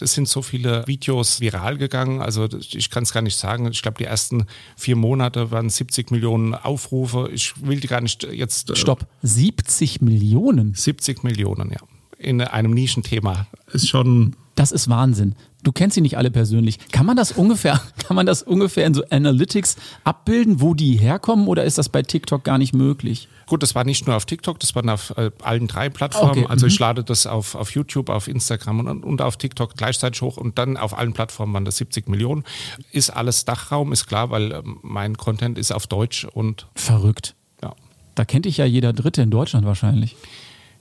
es 0.00 0.12
sind 0.12 0.28
so 0.28 0.42
viele 0.42 0.86
Videos 0.86 1.40
viral 1.40 1.76
gegangen. 1.76 2.20
Also 2.20 2.46
ich 2.46 2.90
kann 2.90 3.02
es 3.02 3.12
gar 3.12 3.22
nicht 3.22 3.36
sagen. 3.36 3.68
Ich 3.72 3.82
glaube, 3.82 3.98
die 3.98 4.04
ersten 4.04 4.44
vier 4.76 4.94
Monate 4.94 5.50
waren 5.50 5.70
70 5.70 6.12
Millionen 6.12 6.54
Aufrufe. 6.54 7.30
Ich 7.32 7.60
will 7.66 7.80
die 7.80 7.88
gar 7.88 8.00
nicht 8.00 8.22
jetzt. 8.22 8.70
Äh, 8.70 8.76
Stopp, 8.76 9.06
70 9.22 10.02
Millionen? 10.02 10.74
70 10.74 11.24
Millionen, 11.24 11.70
ja. 11.70 11.80
In 12.18 12.42
einem 12.42 12.72
Nischenthema. 12.72 13.46
Ist 13.72 13.88
schon. 13.88 14.36
Das 14.54 14.70
ist 14.72 14.88
Wahnsinn. 14.88 15.34
Du 15.66 15.72
kennst 15.72 15.96
sie 15.96 16.00
nicht 16.00 16.16
alle 16.16 16.30
persönlich. 16.30 16.78
Kann 16.92 17.06
man 17.06 17.16
das 17.16 17.32
ungefähr, 17.32 17.82
kann 17.98 18.14
man 18.14 18.24
das 18.24 18.44
ungefähr 18.44 18.86
in 18.86 18.94
so 18.94 19.02
Analytics 19.10 19.74
abbilden, 20.04 20.60
wo 20.60 20.74
die 20.74 20.94
herkommen 20.94 21.48
oder 21.48 21.64
ist 21.64 21.76
das 21.76 21.88
bei 21.88 22.02
TikTok 22.02 22.44
gar 22.44 22.56
nicht 22.56 22.72
möglich? 22.72 23.26
Gut, 23.46 23.64
das 23.64 23.74
war 23.74 23.82
nicht 23.82 24.06
nur 24.06 24.14
auf 24.14 24.26
TikTok, 24.26 24.60
das 24.60 24.76
war 24.76 24.88
auf 24.88 25.12
äh, 25.16 25.32
allen 25.42 25.66
drei 25.66 25.88
Plattformen. 25.88 26.44
Okay. 26.44 26.46
Also 26.48 26.68
ich 26.68 26.78
mhm. 26.78 26.84
lade 26.84 27.02
das 27.02 27.26
auf, 27.26 27.56
auf 27.56 27.72
YouTube, 27.72 28.10
auf 28.10 28.28
Instagram 28.28 28.78
und, 28.78 29.02
und 29.02 29.20
auf 29.20 29.38
TikTok 29.38 29.76
gleichzeitig 29.76 30.22
hoch 30.22 30.36
und 30.36 30.56
dann 30.56 30.76
auf 30.76 30.96
allen 30.96 31.14
Plattformen 31.14 31.52
waren 31.52 31.64
das 31.64 31.78
70 31.78 32.08
Millionen. 32.08 32.44
Ist 32.92 33.10
alles 33.10 33.44
Dachraum, 33.44 33.92
ist 33.92 34.06
klar, 34.06 34.30
weil 34.30 34.52
äh, 34.52 34.62
mein 34.82 35.16
Content 35.16 35.58
ist 35.58 35.72
auf 35.72 35.88
Deutsch 35.88 36.26
und. 36.32 36.68
Verrückt. 36.76 37.34
Ja. 37.60 37.74
Da 38.14 38.24
kennt 38.24 38.44
dich 38.44 38.58
ja 38.58 38.66
jeder 38.66 38.92
Dritte 38.92 39.20
in 39.22 39.30
Deutschland 39.30 39.66
wahrscheinlich. 39.66 40.14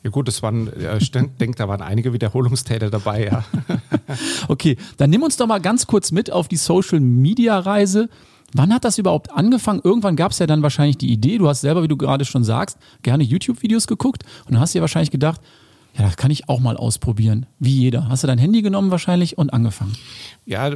Ja 0.05 0.11
gut, 0.11 0.27
es 0.27 0.43
waren, 0.43 0.69
ich 0.99 1.09
denke, 1.09 1.55
da 1.57 1.67
waren 1.67 1.81
einige 1.81 2.13
Wiederholungstäter 2.13 2.91
dabei, 2.91 3.25
ja. 3.25 3.43
okay, 4.47 4.77
dann 4.97 5.09
nimm 5.09 5.23
uns 5.23 5.35
doch 5.35 5.47
mal 5.47 5.57
ganz 5.57 5.87
kurz 5.87 6.11
mit 6.11 6.31
auf 6.31 6.47
die 6.47 6.57
Social 6.57 6.99
Media 6.99 7.57
Reise. 7.57 8.07
Wann 8.53 8.71
hat 8.71 8.85
das 8.85 8.99
überhaupt 8.99 9.31
angefangen? 9.31 9.81
Irgendwann 9.83 10.15
gab 10.15 10.31
es 10.31 10.37
ja 10.37 10.45
dann 10.45 10.61
wahrscheinlich 10.61 10.99
die 10.99 11.11
Idee, 11.11 11.39
du 11.39 11.47
hast 11.47 11.61
selber, 11.61 11.81
wie 11.81 11.87
du 11.87 11.97
gerade 11.97 12.23
schon 12.23 12.43
sagst, 12.43 12.77
gerne 13.01 13.23
YouTube-Videos 13.23 13.87
geguckt 13.87 14.25
und 14.45 14.53
dann 14.53 14.59
hast 14.59 14.75
ja 14.75 14.81
wahrscheinlich 14.81 15.09
gedacht, 15.09 15.41
ja, 15.97 16.03
das 16.03 16.17
kann 16.17 16.29
ich 16.29 16.49
auch 16.49 16.59
mal 16.59 16.77
ausprobieren. 16.77 17.47
Wie 17.57 17.73
jeder. 17.73 18.07
Hast 18.07 18.21
du 18.21 18.27
dein 18.27 18.37
Handy 18.37 18.61
genommen 18.61 18.91
wahrscheinlich 18.91 19.39
und 19.39 19.53
angefangen? 19.53 19.95
Ja, 20.45 20.69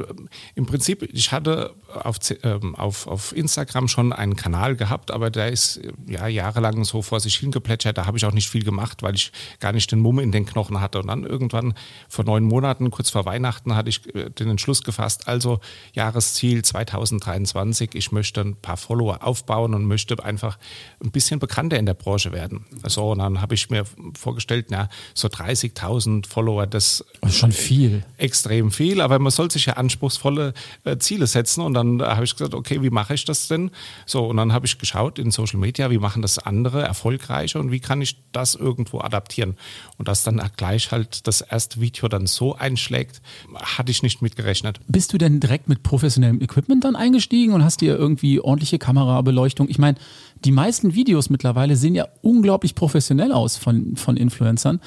im 0.56 0.66
Prinzip, 0.66 1.08
ich 1.12 1.30
hatte 1.30 1.72
auf, 1.90 2.18
ähm, 2.42 2.74
auf, 2.74 3.06
auf 3.06 3.36
Instagram 3.36 3.88
schon 3.88 4.12
einen 4.12 4.36
Kanal 4.36 4.76
gehabt, 4.76 5.10
aber 5.10 5.30
der 5.30 5.48
ist 5.48 5.80
ja 6.06 6.26
jahrelang 6.26 6.84
so 6.84 7.02
vor 7.02 7.20
sich 7.20 7.36
hingeplätschert. 7.36 7.98
Da 7.98 8.06
habe 8.06 8.18
ich 8.18 8.24
auch 8.24 8.32
nicht 8.32 8.48
viel 8.48 8.64
gemacht, 8.64 9.02
weil 9.02 9.14
ich 9.14 9.32
gar 9.58 9.72
nicht 9.72 9.90
den 9.92 10.00
Mumm 10.00 10.18
in 10.18 10.32
den 10.32 10.46
Knochen 10.46 10.80
hatte. 10.80 11.00
Und 11.00 11.08
dann 11.08 11.24
irgendwann 11.24 11.74
vor 12.08 12.24
neun 12.24 12.44
Monaten, 12.44 12.90
kurz 12.90 13.10
vor 13.10 13.24
Weihnachten, 13.24 13.74
hatte 13.74 13.88
ich 13.88 14.14
äh, 14.14 14.30
den 14.30 14.50
Entschluss 14.50 14.82
gefasst, 14.82 15.28
also 15.28 15.60
Jahresziel 15.92 16.62
2023, 16.62 17.94
ich 17.94 18.12
möchte 18.12 18.40
ein 18.40 18.56
paar 18.56 18.76
Follower 18.76 19.18
aufbauen 19.22 19.74
und 19.74 19.84
möchte 19.84 20.22
einfach 20.22 20.58
ein 21.02 21.10
bisschen 21.10 21.40
bekannter 21.40 21.78
in 21.78 21.86
der 21.86 21.94
Branche 21.94 22.32
werden. 22.32 22.66
So, 22.86 23.12
und 23.12 23.18
dann 23.18 23.40
habe 23.40 23.54
ich 23.54 23.70
mir 23.70 23.84
vorgestellt, 24.18 24.66
na, 24.70 24.88
so 25.14 25.28
30.000 25.28 26.26
Follower, 26.26 26.66
das, 26.66 27.04
das 27.20 27.32
ist 27.32 27.38
schon 27.38 27.52
viel. 27.52 28.04
Extrem 28.16 28.70
viel, 28.70 29.00
aber 29.00 29.18
man 29.18 29.30
soll 29.30 29.50
sich 29.50 29.66
ja 29.66 29.74
anspruchsvolle 29.74 30.54
äh, 30.84 30.98
Ziele 30.98 31.26
setzen. 31.26 31.62
Und 31.62 31.74
dann 31.80 32.02
habe 32.02 32.24
ich 32.24 32.36
gesagt, 32.36 32.54
okay, 32.54 32.82
wie 32.82 32.90
mache 32.90 33.14
ich 33.14 33.24
das 33.24 33.48
denn? 33.48 33.70
So, 34.06 34.26
und 34.26 34.36
dann 34.36 34.52
habe 34.52 34.66
ich 34.66 34.78
geschaut 34.78 35.18
in 35.18 35.30
Social 35.30 35.58
Media, 35.58 35.90
wie 35.90 35.98
machen 35.98 36.22
das 36.22 36.38
andere 36.38 36.82
erfolgreicher 36.82 37.60
und 37.60 37.70
wie 37.70 37.80
kann 37.80 38.00
ich 38.00 38.16
das 38.32 38.54
irgendwo 38.54 39.00
adaptieren? 39.00 39.56
Und 39.98 40.08
dass 40.08 40.22
dann 40.22 40.40
gleich 40.56 40.92
halt 40.92 41.26
das 41.26 41.40
erste 41.40 41.80
Video 41.80 42.08
dann 42.08 42.26
so 42.26 42.54
einschlägt, 42.54 43.20
hatte 43.54 43.90
ich 43.90 44.02
nicht 44.02 44.22
mitgerechnet. 44.22 44.80
Bist 44.88 45.12
du 45.12 45.18
denn 45.18 45.40
direkt 45.40 45.68
mit 45.68 45.82
professionellem 45.82 46.40
Equipment 46.40 46.84
dann 46.84 46.96
eingestiegen 46.96 47.52
und 47.52 47.64
hast 47.64 47.80
dir 47.80 47.96
irgendwie 47.96 48.40
ordentliche 48.40 48.78
Kamerabeleuchtung? 48.78 49.68
Ich 49.68 49.78
meine, 49.78 49.98
die 50.44 50.52
meisten 50.52 50.94
Videos 50.94 51.28
mittlerweile 51.28 51.76
sehen 51.76 51.94
ja 51.94 52.08
unglaublich 52.22 52.74
professionell 52.74 53.32
aus 53.32 53.56
von, 53.56 53.96
von 53.96 54.16
Influencern. 54.16 54.80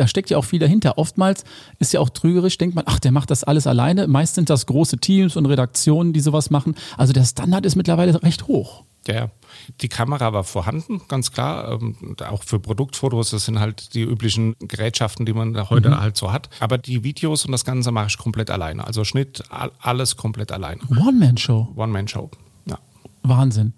Da 0.00 0.06
steckt 0.06 0.30
ja 0.30 0.38
auch 0.38 0.46
viel 0.46 0.58
dahinter. 0.58 0.96
Oftmals 0.96 1.44
ist 1.78 1.92
ja 1.92 2.00
auch 2.00 2.08
trügerisch, 2.08 2.56
denkt 2.56 2.74
man, 2.74 2.84
ach, 2.86 2.98
der 2.98 3.12
macht 3.12 3.30
das 3.30 3.44
alles 3.44 3.66
alleine. 3.66 4.08
Meist 4.08 4.34
sind 4.34 4.48
das 4.48 4.64
große 4.64 4.96
Teams 4.96 5.36
und 5.36 5.44
Redaktionen, 5.44 6.14
die 6.14 6.20
sowas 6.20 6.48
machen. 6.48 6.74
Also 6.96 7.12
der 7.12 7.24
Standard 7.24 7.66
ist 7.66 7.76
mittlerweile 7.76 8.22
recht 8.22 8.48
hoch. 8.48 8.84
Ja, 9.06 9.28
die 9.82 9.88
Kamera 9.88 10.32
war 10.32 10.44
vorhanden, 10.44 11.02
ganz 11.08 11.32
klar. 11.32 11.72
Ähm, 11.72 12.16
auch 12.26 12.44
für 12.44 12.58
Produktfotos, 12.58 13.28
das 13.28 13.44
sind 13.44 13.60
halt 13.60 13.92
die 13.92 14.00
üblichen 14.00 14.56
Gerätschaften, 14.58 15.26
die 15.26 15.34
man 15.34 15.68
heute 15.68 15.90
mhm. 15.90 16.00
halt 16.00 16.16
so 16.16 16.32
hat. 16.32 16.48
Aber 16.60 16.78
die 16.78 17.04
Videos 17.04 17.44
und 17.44 17.52
das 17.52 17.66
Ganze 17.66 17.92
mache 17.92 18.06
ich 18.08 18.16
komplett 18.16 18.48
alleine. 18.48 18.86
Also 18.86 19.04
Schnitt, 19.04 19.42
alles 19.80 20.16
komplett 20.16 20.50
alleine. 20.50 20.80
One-Man-Show. 20.88 21.74
One-Man-Show, 21.76 22.30
ja. 22.64 22.78
Wahnsinn. 23.22 23.74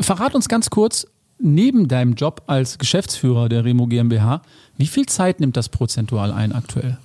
Verrat 0.00 0.34
uns 0.34 0.48
ganz 0.48 0.70
kurz, 0.70 1.06
neben 1.42 1.88
deinem 1.88 2.14
Job 2.14 2.42
als 2.46 2.78
Geschäftsführer 2.78 3.48
der 3.48 3.64
Remo 3.64 3.86
GmbH, 3.86 4.42
wie 4.76 4.86
viel 4.86 5.06
Zeit 5.06 5.40
nimmt 5.40 5.56
das 5.56 5.68
prozentual 5.68 6.32
ein 6.32 6.52
aktuell? 6.52 6.98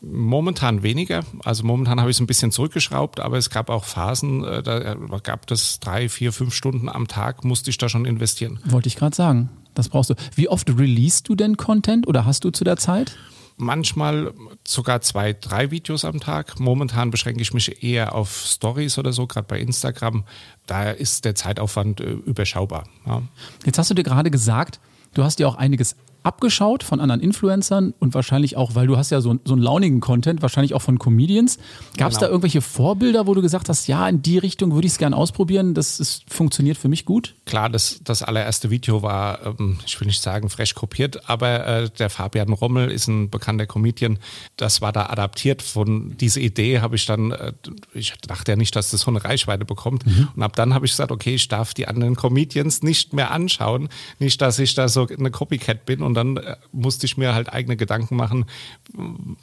Momentan 0.00 0.82
weniger. 0.82 1.24
Also 1.44 1.64
momentan 1.64 1.98
habe 2.00 2.10
ich 2.10 2.16
es 2.16 2.20
ein 2.20 2.28
bisschen 2.28 2.52
zurückgeschraubt, 2.52 3.18
aber 3.18 3.36
es 3.36 3.50
gab 3.50 3.68
auch 3.68 3.84
Phasen, 3.84 4.44
äh, 4.44 4.62
da 4.62 4.94
gab 5.22 5.50
es 5.50 5.80
drei, 5.80 6.08
vier, 6.08 6.32
fünf 6.32 6.54
Stunden 6.54 6.88
am 6.88 7.08
Tag, 7.08 7.44
musste 7.44 7.70
ich 7.70 7.78
da 7.78 7.88
schon 7.88 8.04
investieren. 8.04 8.60
Wollte 8.64 8.88
ich 8.88 8.96
gerade 8.96 9.16
sagen. 9.16 9.50
Das 9.74 9.88
brauchst 9.88 10.10
du. 10.10 10.14
Wie 10.34 10.48
oft 10.48 10.68
releast 10.76 11.28
du 11.28 11.34
denn 11.34 11.56
Content 11.56 12.06
oder 12.06 12.24
hast 12.24 12.44
du 12.44 12.50
zu 12.50 12.64
der 12.64 12.76
Zeit? 12.76 13.16
Manchmal 13.58 14.32
sogar 14.66 15.00
zwei, 15.00 15.32
drei 15.34 15.70
Videos 15.70 16.04
am 16.04 16.20
Tag. 16.20 16.58
Momentan 16.58 17.10
beschränke 17.10 17.42
ich 17.42 17.52
mich 17.52 17.82
eher 17.82 18.14
auf 18.14 18.44
Stories 18.46 18.98
oder 18.98 19.12
so, 19.12 19.26
gerade 19.26 19.46
bei 19.46 19.60
Instagram. 19.60 20.24
Da 20.66 20.90
ist 20.90 21.24
der 21.24 21.34
Zeitaufwand 21.34 22.00
äh, 22.00 22.04
überschaubar. 22.04 22.84
Ja. 23.06 23.22
Jetzt 23.64 23.78
hast 23.78 23.90
du 23.90 23.94
dir 23.94 24.04
gerade 24.04 24.30
gesagt, 24.30 24.80
du 25.14 25.24
hast 25.24 25.38
dir 25.38 25.48
auch 25.48 25.56
einiges 25.56 25.96
abgeschaut 26.28 26.82
von 26.82 27.00
anderen 27.00 27.22
Influencern 27.22 27.94
und 28.00 28.12
wahrscheinlich 28.12 28.58
auch, 28.58 28.74
weil 28.74 28.86
du 28.86 28.98
hast 28.98 29.08
ja 29.08 29.22
so, 29.22 29.38
so 29.46 29.54
einen 29.54 29.62
launigen 29.62 30.00
Content, 30.00 30.42
wahrscheinlich 30.42 30.74
auch 30.74 30.82
von 30.82 30.98
Comedians. 30.98 31.56
Gab 31.96 32.10
es 32.10 32.16
genau. 32.16 32.26
da 32.26 32.26
irgendwelche 32.26 32.60
Vorbilder, 32.60 33.26
wo 33.26 33.32
du 33.32 33.40
gesagt 33.40 33.70
hast, 33.70 33.86
ja, 33.86 34.06
in 34.06 34.20
die 34.20 34.36
Richtung 34.36 34.74
würde 34.74 34.86
ich 34.86 34.92
es 34.92 34.98
gerne 34.98 35.16
ausprobieren, 35.16 35.72
das 35.72 35.98
ist, 35.98 36.30
funktioniert 36.30 36.76
für 36.76 36.88
mich 36.88 37.06
gut? 37.06 37.34
Klar, 37.46 37.70
das, 37.70 38.00
das 38.04 38.22
allererste 38.22 38.68
Video 38.68 39.02
war, 39.02 39.38
ähm, 39.58 39.78
ich 39.86 39.98
will 39.98 40.06
nicht 40.06 40.20
sagen 40.20 40.50
fresh 40.50 40.74
kopiert, 40.74 41.30
aber 41.30 41.66
äh, 41.66 41.90
der 41.98 42.10
Fabian 42.10 42.52
Rommel 42.52 42.90
ist 42.90 43.08
ein 43.08 43.30
bekannter 43.30 43.64
Comedian. 43.64 44.18
Das 44.58 44.82
war 44.82 44.92
da 44.92 45.06
adaptiert 45.06 45.62
von 45.62 46.14
dieser 46.18 46.42
Idee, 46.42 46.80
habe 46.80 46.96
ich 46.96 47.06
dann, 47.06 47.30
äh, 47.30 47.54
ich 47.94 48.12
dachte 48.26 48.52
ja 48.52 48.56
nicht, 48.56 48.76
dass 48.76 48.90
das 48.90 49.00
so 49.00 49.10
eine 49.10 49.24
Reichweite 49.24 49.64
bekommt. 49.64 50.04
Mhm. 50.04 50.28
Und 50.36 50.42
ab 50.42 50.56
dann 50.56 50.74
habe 50.74 50.84
ich 50.84 50.92
gesagt, 50.92 51.10
okay, 51.10 51.36
ich 51.36 51.48
darf 51.48 51.72
die 51.72 51.88
anderen 51.88 52.16
Comedians 52.16 52.82
nicht 52.82 53.14
mehr 53.14 53.30
anschauen. 53.30 53.88
Nicht, 54.18 54.42
dass 54.42 54.58
ich 54.58 54.74
da 54.74 54.88
so 54.88 55.06
eine 55.06 55.30
Copycat 55.30 55.86
bin 55.86 56.02
und 56.02 56.17
dann 56.18 56.36
äh, 56.36 56.56
musste 56.72 57.06
ich 57.06 57.16
mir 57.16 57.34
halt 57.34 57.52
eigene 57.52 57.76
Gedanken 57.76 58.16
machen, 58.16 58.44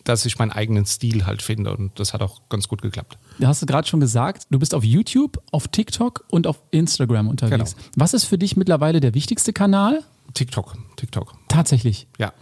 dass 0.03 0.25
ich 0.25 0.37
meinen 0.37 0.51
eigenen 0.51 0.85
Stil 0.85 1.25
halt 1.25 1.41
finde. 1.41 1.75
Und 1.75 1.99
das 1.99 2.13
hat 2.13 2.21
auch 2.21 2.41
ganz 2.49 2.67
gut 2.67 2.81
geklappt. 2.81 3.17
Du 3.39 3.47
hast 3.47 3.65
gerade 3.65 3.87
schon 3.87 3.99
gesagt, 3.99 4.47
du 4.49 4.59
bist 4.59 4.73
auf 4.73 4.83
YouTube, 4.83 5.41
auf 5.51 5.67
TikTok 5.67 6.25
und 6.29 6.47
auf 6.47 6.61
Instagram 6.71 7.27
unterwegs. 7.27 7.75
Genau. 7.75 7.87
Was 7.95 8.13
ist 8.13 8.25
für 8.25 8.37
dich 8.37 8.57
mittlerweile 8.57 8.99
der 8.99 9.13
wichtigste 9.13 9.53
Kanal? 9.53 10.03
TikTok. 10.33 10.75
TikTok. 10.97 11.33
Tatsächlich. 11.47 12.07
Ja. 12.19 12.33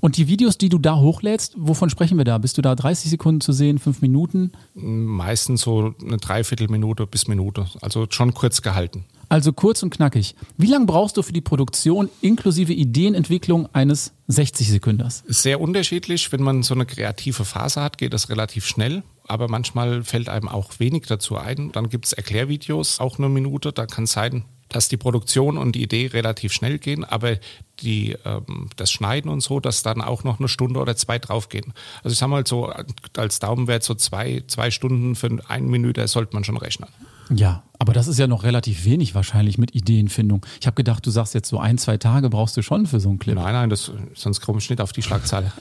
Und 0.00 0.16
die 0.16 0.28
Videos, 0.28 0.56
die 0.56 0.70
du 0.70 0.78
da 0.78 0.96
hochlädst, 0.96 1.54
wovon 1.58 1.90
sprechen 1.90 2.16
wir 2.16 2.24
da? 2.24 2.38
Bist 2.38 2.56
du 2.56 2.62
da 2.62 2.74
30 2.74 3.10
Sekunden 3.10 3.40
zu 3.42 3.52
sehen, 3.52 3.78
fünf 3.78 4.00
Minuten? 4.00 4.52
Meistens 4.74 5.60
so 5.60 5.94
eine 6.02 6.16
Dreiviertelminute 6.16 7.06
bis 7.06 7.28
Minute. 7.28 7.66
Also 7.82 8.06
schon 8.08 8.32
kurz 8.32 8.62
gehalten. 8.62 9.04
Also 9.30 9.52
kurz 9.52 9.84
und 9.84 9.90
knackig. 9.90 10.34
Wie 10.56 10.66
lange 10.66 10.86
brauchst 10.86 11.16
du 11.16 11.22
für 11.22 11.32
die 11.32 11.40
Produktion 11.40 12.10
inklusive 12.20 12.72
Ideenentwicklung 12.72 13.72
eines 13.72 14.12
60 14.26 14.68
Sekünders? 14.68 15.22
Sehr 15.28 15.60
unterschiedlich. 15.60 16.32
Wenn 16.32 16.42
man 16.42 16.64
so 16.64 16.74
eine 16.74 16.84
kreative 16.84 17.44
Phase 17.44 17.80
hat, 17.80 17.96
geht 17.96 18.12
das 18.12 18.28
relativ 18.28 18.66
schnell. 18.66 19.04
Aber 19.28 19.46
manchmal 19.46 20.02
fällt 20.02 20.28
einem 20.28 20.48
auch 20.48 20.80
wenig 20.80 21.06
dazu 21.06 21.36
ein. 21.36 21.70
Dann 21.70 21.88
gibt 21.90 22.06
es 22.06 22.12
Erklärvideos, 22.12 22.98
auch 22.98 23.18
eine 23.18 23.28
Minute. 23.28 23.72
Da 23.72 23.86
kann 23.86 24.02
es 24.02 24.12
sein, 24.12 24.44
dass 24.68 24.88
die 24.88 24.96
Produktion 24.96 25.58
und 25.58 25.76
die 25.76 25.84
Idee 25.84 26.06
relativ 26.06 26.52
schnell 26.52 26.78
gehen, 26.78 27.04
aber 27.04 27.36
die, 27.80 28.16
ähm, 28.24 28.68
das 28.74 28.90
Schneiden 28.90 29.30
und 29.30 29.42
so, 29.42 29.60
dass 29.60 29.84
dann 29.84 30.00
auch 30.00 30.24
noch 30.24 30.40
eine 30.40 30.48
Stunde 30.48 30.80
oder 30.80 30.96
zwei 30.96 31.20
draufgehen. 31.20 31.72
Also 32.02 32.12
ich 32.12 32.18
sage 32.18 32.30
mal 32.30 32.46
so, 32.46 32.72
als 33.16 33.38
Daumenwert 33.38 33.84
so 33.84 33.94
zwei, 33.94 34.42
zwei 34.48 34.72
Stunden 34.72 35.14
für 35.14 35.38
eine 35.48 35.66
Minute 35.66 36.06
sollte 36.08 36.34
man 36.34 36.42
schon 36.42 36.56
rechnen. 36.56 36.88
Ja, 37.34 37.62
aber 37.78 37.92
das 37.92 38.08
ist 38.08 38.18
ja 38.18 38.26
noch 38.26 38.42
relativ 38.42 38.84
wenig 38.84 39.14
wahrscheinlich 39.14 39.56
mit 39.56 39.74
Ideenfindung. 39.74 40.44
Ich 40.60 40.66
habe 40.66 40.74
gedacht, 40.74 41.06
du 41.06 41.10
sagst 41.10 41.32
jetzt 41.34 41.48
so 41.48 41.58
ein, 41.58 41.78
zwei 41.78 41.96
Tage 41.96 42.28
brauchst 42.28 42.56
du 42.56 42.62
schon 42.62 42.86
für 42.86 43.00
so 43.00 43.08
einen 43.08 43.18
Clip. 43.18 43.36
Nein, 43.36 43.52
nein, 43.52 43.70
das, 43.70 43.92
sonst 44.14 44.40
komme 44.40 44.58
ich 44.58 44.68
nicht 44.68 44.80
auf 44.80 44.92
die 44.92 45.02
Schlagzahl. 45.02 45.52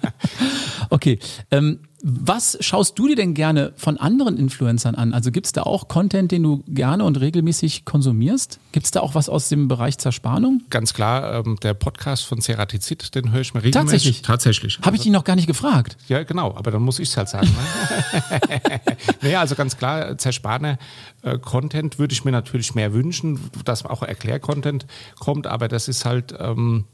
okay, 0.90 1.18
ähm, 1.50 1.80
was 2.02 2.56
schaust 2.60 2.98
du 2.98 3.08
dir 3.08 3.16
denn 3.16 3.34
gerne 3.34 3.72
von 3.76 3.98
anderen 3.98 4.36
Influencern 4.36 4.94
an? 4.94 5.12
Also 5.12 5.30
gibt 5.30 5.46
es 5.46 5.52
da 5.52 5.62
auch 5.62 5.88
Content, 5.88 6.32
den 6.32 6.42
du 6.42 6.62
gerne 6.66 7.04
und 7.04 7.20
regelmäßig 7.20 7.84
konsumierst? 7.84 8.58
Gibt 8.72 8.86
es 8.86 8.90
da 8.90 9.00
auch 9.00 9.14
was 9.14 9.28
aus 9.28 9.48
dem 9.48 9.68
Bereich 9.68 9.98
Zerspannung? 9.98 10.62
Ganz 10.70 10.94
klar, 10.94 11.44
ähm, 11.46 11.58
der 11.62 11.74
Podcast 11.74 12.24
von 12.24 12.40
Ceratizid, 12.40 13.14
den 13.14 13.32
höre 13.32 13.42
ich 13.42 13.54
mir 13.54 13.62
regelmäßig. 13.62 14.22
Tatsächlich? 14.22 14.22
Tatsächlich. 14.22 14.78
Habe 14.82 14.96
ich 14.96 15.02
dich 15.02 15.12
noch 15.12 15.24
gar 15.24 15.36
nicht 15.36 15.46
gefragt. 15.46 15.96
Ja, 16.08 16.22
genau, 16.22 16.54
aber 16.56 16.70
dann 16.70 16.82
muss 16.82 16.98
ich 16.98 17.10
es 17.10 17.16
halt 17.16 17.28
sagen. 17.28 17.48
Ne? 17.48 18.80
naja, 19.22 19.40
also 19.40 19.54
ganz 19.54 19.76
klar, 19.76 20.16
Zerspanner 20.16 20.78
äh, 21.22 21.38
Content 21.38 21.98
würde 21.98 22.12
ich 22.12 22.24
mir 22.24 22.32
natürlich 22.32 22.74
mehr 22.74 22.92
wünschen, 22.94 23.40
dass 23.64 23.84
auch 23.84 24.02
Erklär-Content 24.02 24.86
kommt, 25.18 25.46
aber 25.46 25.68
das 25.68 25.88
ist 25.88 26.04
halt 26.04 26.34
ähm, 26.38 26.84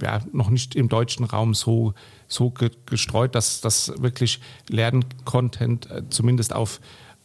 ja, 0.00 0.20
noch 0.32 0.50
nicht 0.50 0.74
im 0.74 0.88
deutschen 0.88 1.24
Raum 1.24 1.54
so 1.54 1.94
so 2.28 2.50
ge 2.50 2.70
gestreut, 2.86 3.34
dass 3.34 3.60
das 3.60 3.92
wirklich 3.98 4.40
Lerncontent 4.68 5.90
äh, 5.90 6.02
zumindest 6.08 6.54
auf 6.54 6.80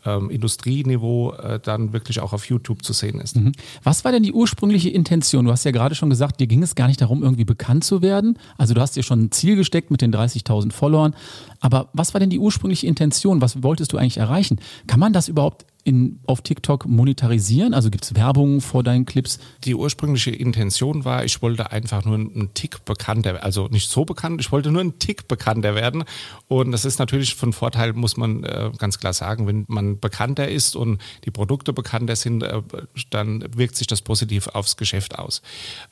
ähm, 0.05 0.29
Industrieniveau 0.29 1.33
äh, 1.33 1.59
dann 1.59 1.93
wirklich 1.93 2.19
auch 2.19 2.33
auf 2.33 2.45
YouTube 2.45 2.83
zu 2.83 2.93
sehen 2.93 3.19
ist. 3.19 3.35
Mhm. 3.35 3.51
Was 3.83 4.05
war 4.05 4.11
denn 4.11 4.23
die 4.23 4.31
ursprüngliche 4.31 4.89
Intention? 4.89 5.45
Du 5.45 5.51
hast 5.51 5.65
ja 5.65 5.71
gerade 5.71 5.95
schon 5.95 6.09
gesagt, 6.09 6.39
dir 6.39 6.47
ging 6.47 6.63
es 6.63 6.75
gar 6.75 6.87
nicht 6.87 7.01
darum, 7.01 7.23
irgendwie 7.23 7.45
bekannt 7.45 7.83
zu 7.83 8.01
werden. 8.01 8.37
Also 8.57 8.73
du 8.73 8.81
hast 8.81 8.95
dir 8.95 9.03
schon 9.03 9.25
ein 9.25 9.31
Ziel 9.31 9.55
gesteckt 9.55 9.91
mit 9.91 10.01
den 10.01 10.13
30.000 10.13 10.71
Followern. 10.71 11.15
Aber 11.59 11.89
was 11.93 12.13
war 12.13 12.19
denn 12.19 12.29
die 12.29 12.39
ursprüngliche 12.39 12.87
Intention? 12.87 13.41
Was 13.41 13.63
wolltest 13.63 13.93
du 13.93 13.97
eigentlich 13.97 14.17
erreichen? 14.17 14.59
Kann 14.87 14.99
man 14.99 15.13
das 15.13 15.27
überhaupt 15.27 15.65
in, 15.87 16.19
auf 16.27 16.41
TikTok 16.41 16.85
monetarisieren? 16.85 17.73
Also 17.73 17.89
gibt 17.89 18.03
es 18.03 18.13
Werbung 18.13 18.59
vor 18.59 18.83
deinen 18.83 19.05
Clips? 19.05 19.39
Die 19.63 19.73
ursprüngliche 19.73 20.31
Intention 20.31 21.05
war, 21.05 21.23
ich 21.23 21.41
wollte 21.41 21.71
einfach 21.71 22.03
nur 22.03 22.15
einen 22.15 22.53
Tick 22.53 22.83
bekannter, 22.83 23.41
also 23.41 23.69
nicht 23.69 23.89
so 23.89 24.03
bekannt, 24.03 24.41
ich 24.41 24.51
wollte 24.51 24.69
nur 24.69 24.81
einen 24.81 24.99
Tick 24.99 25.29
bekannter 25.29 25.75
werden. 25.75 26.03
Und 26.49 26.73
das 26.73 26.83
ist 26.83 26.99
natürlich 26.99 27.35
von 27.35 27.53
Vorteil, 27.53 27.93
muss 27.93 28.17
man 28.17 28.43
äh, 28.43 28.69
ganz 28.77 28.99
klar 28.99 29.13
sagen, 29.13 29.47
wenn 29.47 29.63
man 29.69 29.97
bekannter 29.97 30.49
ist 30.49 30.75
und 30.75 31.01
die 31.23 31.31
Produkte 31.31 31.71
bekannter 31.71 32.17
sind, 32.17 32.43
äh, 32.43 32.61
dann 33.09 33.45
wirkt 33.55 33.77
sich 33.77 33.87
das 33.87 34.01
positiv 34.01 34.47
aufs 34.47 34.75
Geschäft 34.75 35.17
aus. 35.17 35.41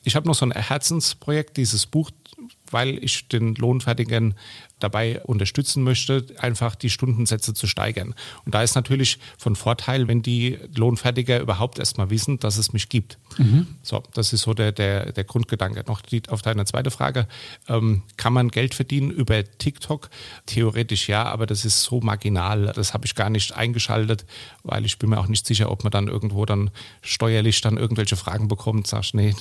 Ich 0.04 0.14
habe 0.14 0.28
noch 0.28 0.34
so 0.34 0.44
ein 0.44 0.52
Herzensprojekt, 0.52 1.56
dieses 1.56 1.86
Buch 1.86 2.10
weil 2.70 3.02
ich 3.02 3.28
den 3.28 3.54
Lohnfertigen 3.54 4.34
dabei 4.78 5.22
unterstützen 5.22 5.82
möchte, 5.82 6.26
einfach 6.38 6.74
die 6.74 6.90
Stundensätze 6.90 7.54
zu 7.54 7.66
steigern. 7.66 8.14
Und 8.44 8.54
da 8.54 8.62
ist 8.62 8.74
natürlich 8.74 9.18
von 9.38 9.56
Vorteil, 9.56 10.06
wenn 10.06 10.20
die 10.20 10.58
Lohnfertiger 10.74 11.40
überhaupt 11.40 11.78
erstmal 11.78 12.10
wissen, 12.10 12.38
dass 12.38 12.58
es 12.58 12.74
mich 12.74 12.90
gibt. 12.90 13.18
Mhm. 13.38 13.66
So, 13.82 14.02
das 14.12 14.34
ist 14.34 14.42
so 14.42 14.52
der, 14.52 14.72
der, 14.72 15.12
der 15.12 15.24
Grundgedanke. 15.24 15.82
Noch 15.86 16.02
die, 16.02 16.22
auf 16.28 16.42
deine 16.42 16.66
zweite 16.66 16.90
Frage. 16.90 17.26
Ähm, 17.68 18.02
kann 18.18 18.34
man 18.34 18.50
Geld 18.50 18.74
verdienen 18.74 19.10
über 19.10 19.44
TikTok? 19.44 20.10
Theoretisch 20.44 21.08
ja, 21.08 21.24
aber 21.24 21.46
das 21.46 21.64
ist 21.64 21.82
so 21.82 22.00
marginal. 22.00 22.72
Das 22.74 22.92
habe 22.92 23.06
ich 23.06 23.14
gar 23.14 23.30
nicht 23.30 23.56
eingeschaltet, 23.56 24.26
weil 24.62 24.84
ich 24.84 24.98
bin 24.98 25.08
mir 25.08 25.18
auch 25.18 25.28
nicht 25.28 25.46
sicher, 25.46 25.70
ob 25.70 25.84
man 25.84 25.90
dann 25.90 26.08
irgendwo 26.08 26.44
dann 26.44 26.70
steuerlich 27.00 27.62
dann 27.62 27.78
irgendwelche 27.78 28.16
Fragen 28.16 28.48
bekommt. 28.48 28.86
Sagst, 28.86 29.14
nee, 29.14 29.34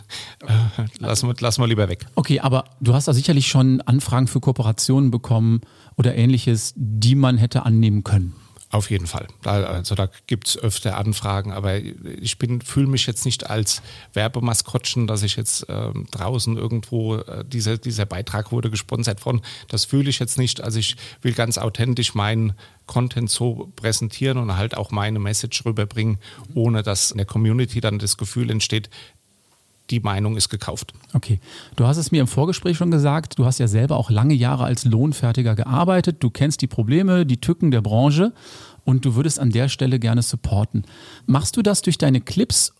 äh, 0.48 0.84
lass, 1.00 1.24
mal, 1.24 1.36
lass 1.40 1.58
mal 1.58 1.68
lieber 1.68 1.90
weg. 1.90 2.06
Okay, 2.16 2.40
aber 2.40 2.64
du 2.80 2.94
hast 2.94 3.10
da 3.10 3.14
sicherlich 3.16 3.48
schon 3.48 3.82
Anfragen 3.82 4.28
für 4.28 4.40
Kooperationen 4.40 5.12
bekommen 5.12 5.62
oder 5.98 6.16
ähnliches, 6.16 6.74
die 6.76 7.16
man 7.16 7.38
hätte 7.38 7.66
annehmen 7.66 8.04
können. 8.04 8.36
Auf 8.76 8.90
jeden 8.90 9.08
Fall. 9.08 9.28
Also 9.46 9.96
da 9.96 10.10
gibt 10.28 10.50
es 10.50 10.58
öfter 10.58 10.98
Anfragen, 10.98 11.54
aber 11.54 11.78
ich 11.78 12.36
fühle 12.66 12.88
mich 12.88 13.06
jetzt 13.06 13.24
nicht 13.24 13.50
als 13.50 13.82
Werbemaskottchen, 14.14 15.08
dass 15.08 15.24
ich 15.24 15.38
jetzt 15.38 15.70
äh, 15.70 15.92
draußen 16.12 16.58
irgendwo, 16.58 17.16
äh, 17.16 17.46
diese, 17.46 17.78
dieser 17.78 18.06
Beitrag 18.06 18.52
wurde 18.52 18.70
gesponsert 18.70 19.22
von. 19.22 19.42
Das 19.70 19.86
fühle 19.86 20.10
ich 20.10 20.20
jetzt 20.20 20.38
nicht. 20.38 20.62
Also 20.62 20.80
ich 20.80 20.98
will 21.22 21.32
ganz 21.32 21.58
authentisch 21.58 22.16
meinen 22.16 22.54
Content 22.86 23.30
so 23.30 23.72
präsentieren 23.78 24.38
und 24.38 24.58
halt 24.58 24.76
auch 24.76 24.92
meine 24.92 25.20
Message 25.20 25.64
rüberbringen, 25.64 26.18
ohne 26.54 26.84
dass 26.84 27.12
in 27.12 27.18
der 27.18 27.26
Community 27.26 27.80
dann 27.80 27.98
das 27.98 28.18
Gefühl 28.18 28.50
entsteht, 28.50 28.90
die 29.90 30.00
Meinung 30.00 30.38
ist 30.38 30.50
gekauft. 30.50 30.94
Okay. 31.14 31.40
Du 31.76 31.86
hast 31.86 31.98
es 31.98 32.12
mir 32.12 32.22
im 32.22 32.28
Vorgespräch 32.28 32.78
schon 32.78 32.92
gesagt, 32.92 33.38
du 33.40 33.46
hast 33.46 33.60
ja 33.60 33.68
selber 33.68 33.98
auch 33.98 34.10
lange 34.10 34.34
Jahre 34.34 34.66
als 34.66 34.86
Lohnfertiger 34.86 35.56
gearbeitet, 35.56 36.18
du 36.20 36.30
kennst 36.30 36.62
die 36.62 36.68
Probleme, 36.68 37.26
die 37.26 37.42
Tücken 37.42 37.72
der 37.72 37.82
Branche 37.82 38.34
und 38.84 39.04
du 39.06 39.16
würdest 39.16 39.40
an 39.40 39.50
der 39.50 39.68
Stelle 39.68 40.00
gerne 40.00 40.22
supporten. 40.22 40.86
Machst 41.26 41.58
du 41.58 41.62
das 41.62 41.82
durch 41.82 41.98
deine 41.98 42.22
Clips 42.22 42.74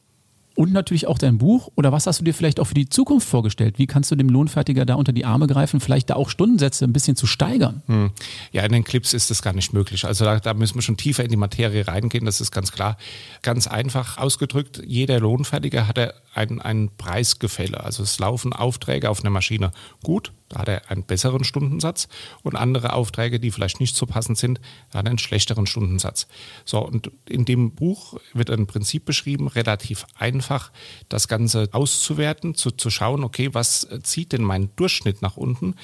und 0.56 0.72
natürlich 0.72 1.08
auch 1.08 1.18
dein 1.18 1.38
Buch? 1.38 1.70
Oder 1.76 1.92
was 1.92 2.08
hast 2.08 2.22
du 2.22 2.24
dir 2.24 2.34
vielleicht 2.34 2.60
auch 2.60 2.66
für 2.66 2.74
die 2.74 2.90
Zukunft 2.90 3.28
vorgestellt? 3.28 3.78
Wie 3.78 3.88
kannst 3.88 4.10
du 4.12 4.16
dem 4.16 4.30
Lohnfertiger 4.30 4.86
da 4.86 4.96
unter 4.96 5.12
die 5.12 5.26
Arme 5.26 5.48
greifen, 5.48 5.80
vielleicht 5.80 6.10
da 6.10 6.16
auch 6.16 6.30
Stundensätze 6.30 6.86
ein 6.86 6.94
bisschen 6.94 7.16
zu 7.16 7.28
steigern? 7.28 7.84
Hm. 7.88 8.12
Ja, 8.52 8.64
in 8.64 8.72
den 8.72 8.84
Clips 8.84 9.14
ist 9.14 9.30
das 9.30 9.42
gar 9.42 9.54
nicht 9.54 9.74
möglich. 9.74 10.06
Also 10.06 10.26
da, 10.26 10.40
da, 10.40 10.54
müssen 10.54 10.76
wir 10.76 10.82
schon 10.82 10.98
tiefer 10.98 11.24
in 11.24 11.30
die 11.30 11.38
Materie 11.38 11.88
reingehen, 11.88 12.26
das 12.26 12.42
ist 12.42 12.52
ganz 12.52 12.72
klar. 12.72 12.98
Ganz 13.42 13.68
einfach 13.68 14.18
ausgedrückt, 14.18 14.82
jeder 14.86 15.20
Lohnfertiger 15.20 15.88
hat 15.88 16.00
ein, 16.34 16.62
ein 16.62 16.90
Preisgefälle. 16.98 17.84
Also 17.84 18.04
es 18.04 18.18
laufen 18.20 18.54
Aufträge 18.54 19.10
auf 19.10 19.22
einer 19.22 19.30
Maschine 19.30 19.72
gut, 20.04 20.32
da 20.50 20.60
hat 20.60 20.68
er 20.68 20.92
einen 20.92 21.04
besseren 21.04 21.44
Stundensatz 21.44 22.08
und 22.44 22.56
andere 22.56 22.94
Aufträge, 22.94 23.40
die 23.40 23.52
vielleicht 23.52 23.80
nicht 23.80 23.96
so 23.96 24.06
passend 24.06 24.38
sind, 24.38 24.60
da 24.92 25.00
hat 25.00 25.06
er 25.06 25.10
einen 25.10 25.18
schlechteren 25.18 25.66
Stundensatz. 25.66 26.28
So, 26.66 26.80
und 26.80 27.12
in 27.28 27.46
dem 27.46 27.72
Buch 27.72 28.20
wird 28.34 28.52
ein 28.52 28.68
Prinzip 28.68 29.06
beschrieben, 29.06 29.48
relativ 29.48 30.06
einfach, 30.16 30.72
das 31.10 31.28
Ganze 31.28 31.70
auszuwerten, 31.72 32.56
zu, 32.56 32.72
zu 32.72 32.90
schauen, 32.90 33.24
okay, 33.24 33.54
was 33.54 33.88
zieht 34.04 34.34
denn 34.34 34.44
mein 34.44 34.70
Durchschnitt 34.76 35.22
nach 35.22 35.38
unten? 35.38 35.76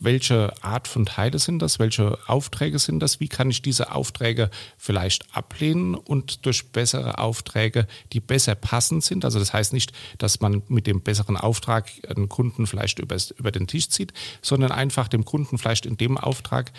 welche 0.00 0.52
Art 0.62 0.88
von 0.88 1.06
Teile 1.06 1.38
sind 1.38 1.60
das, 1.60 1.78
welche 1.78 2.18
Aufträge 2.26 2.78
sind 2.78 3.00
das, 3.00 3.20
wie 3.20 3.28
kann 3.28 3.50
ich 3.50 3.62
diese 3.62 3.92
Aufträge 3.92 4.50
vielleicht 4.78 5.34
ablehnen 5.34 5.94
und 5.94 6.46
durch 6.46 6.70
bessere 6.70 7.18
Aufträge, 7.18 7.86
die 8.12 8.20
besser 8.20 8.54
passend 8.54 9.04
sind, 9.04 9.24
also 9.24 9.38
das 9.38 9.52
heißt 9.52 9.72
nicht, 9.72 9.92
dass 10.18 10.40
man 10.40 10.62
mit 10.68 10.86
dem 10.86 11.00
besseren 11.00 11.36
Auftrag 11.36 11.90
einen 12.08 12.28
Kunden 12.28 12.66
vielleicht 12.66 12.98
über, 12.98 13.16
über 13.36 13.50
den 13.50 13.66
Tisch 13.66 13.88
zieht, 13.94 14.12
sondern 14.42 14.72
einfach 14.72 15.08
dem 15.08 15.24
Kunden 15.24 15.58
vielleicht 15.58 15.86
in 15.86 15.96
dem 15.96 16.18
Auftrag 16.18 16.72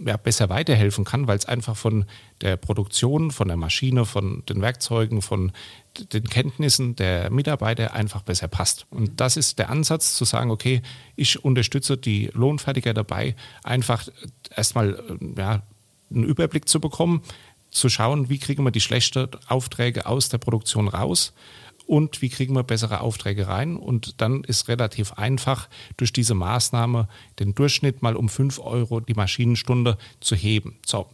ja, 0.00 0.16
besser 0.16 0.48
weiterhelfen 0.48 1.04
kann, 1.04 1.26
weil 1.26 1.38
es 1.38 1.46
einfach 1.46 1.76
von 1.76 2.04
der 2.40 2.56
Produktion, 2.56 3.30
von 3.30 3.48
der 3.48 3.56
Maschine, 3.56 4.04
von 4.04 4.42
den 4.48 4.60
Werkzeugen, 4.60 5.22
von 5.22 5.52
den 6.12 6.24
Kenntnissen 6.24 6.96
der 6.96 7.30
Mitarbeiter 7.30 7.92
einfach 7.94 8.22
besser 8.22 8.48
passt. 8.48 8.86
Und 8.90 9.20
das 9.20 9.36
ist 9.36 9.58
der 9.58 9.70
Ansatz 9.70 10.14
zu 10.14 10.24
sagen, 10.24 10.50
okay, 10.50 10.82
ich 11.16 11.44
unterstütze 11.44 11.96
die 11.96 12.30
Lohnfertiger 12.32 12.94
dabei, 12.94 13.36
einfach 13.62 14.08
erstmal 14.54 14.94
äh, 14.94 15.40
ja, 15.40 15.62
einen 16.10 16.24
Überblick 16.24 16.68
zu 16.68 16.80
bekommen, 16.80 17.22
zu 17.70 17.88
schauen, 17.88 18.28
wie 18.28 18.38
kriegen 18.38 18.64
wir 18.64 18.70
die 18.70 18.80
schlechten 18.80 19.28
Aufträge 19.48 20.06
aus 20.06 20.28
der 20.28 20.38
Produktion 20.38 20.88
raus 20.88 21.32
und 21.86 22.22
wie 22.22 22.28
kriegen 22.28 22.54
wir 22.54 22.62
bessere 22.62 23.00
Aufträge 23.00 23.48
rein. 23.48 23.76
Und 23.76 24.20
dann 24.20 24.44
ist 24.44 24.68
relativ 24.68 25.12
einfach, 25.14 25.68
durch 25.96 26.12
diese 26.12 26.34
Maßnahme 26.34 27.08
den 27.38 27.54
Durchschnitt 27.54 28.02
mal 28.02 28.16
um 28.16 28.28
5 28.28 28.58
Euro 28.60 29.00
die 29.00 29.14
Maschinenstunde 29.14 29.98
zu 30.20 30.36
heben. 30.36 30.78
So, 30.86 31.06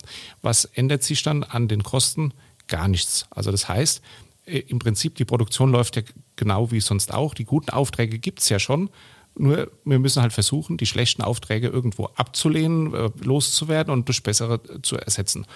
was 0.43 0.65
ändert 0.65 1.03
sich 1.03 1.23
dann 1.23 1.43
an 1.43 1.69
den 1.69 1.83
Kosten? 1.83 2.33
Gar 2.67 2.89
nichts. 2.89 3.27
Also 3.31 3.51
das 3.51 3.69
heißt, 3.69 4.03
äh, 4.47 4.59
im 4.61 4.79
Prinzip 4.79 5.15
die 5.17 5.25
Produktion 5.25 5.71
läuft 5.71 5.97
ja 5.97 6.03
genau 6.37 6.71
wie 6.71 6.81
sonst 6.81 7.13
auch. 7.13 7.35
Die 7.35 7.45
guten 7.45 7.71
Aufträge 7.71 8.19
gibt 8.19 8.41
es 8.41 8.49
ja 8.49 8.59
schon. 8.59 8.91
Nur 9.37 9.71
wir 9.85 9.99
müssen 9.99 10.21
halt 10.21 10.33
versuchen, 10.33 10.77
die 10.77 10.87
schlechten 10.87 11.23
Aufträge 11.23 11.69
irgendwo 11.69 12.07
abzulehnen, 12.17 12.93
äh, 12.93 13.11
loszuwerden 13.23 13.93
und 13.93 14.09
durch 14.09 14.23
bessere 14.23 14.61
zu 14.83 14.97
ersetzen. 14.97 15.47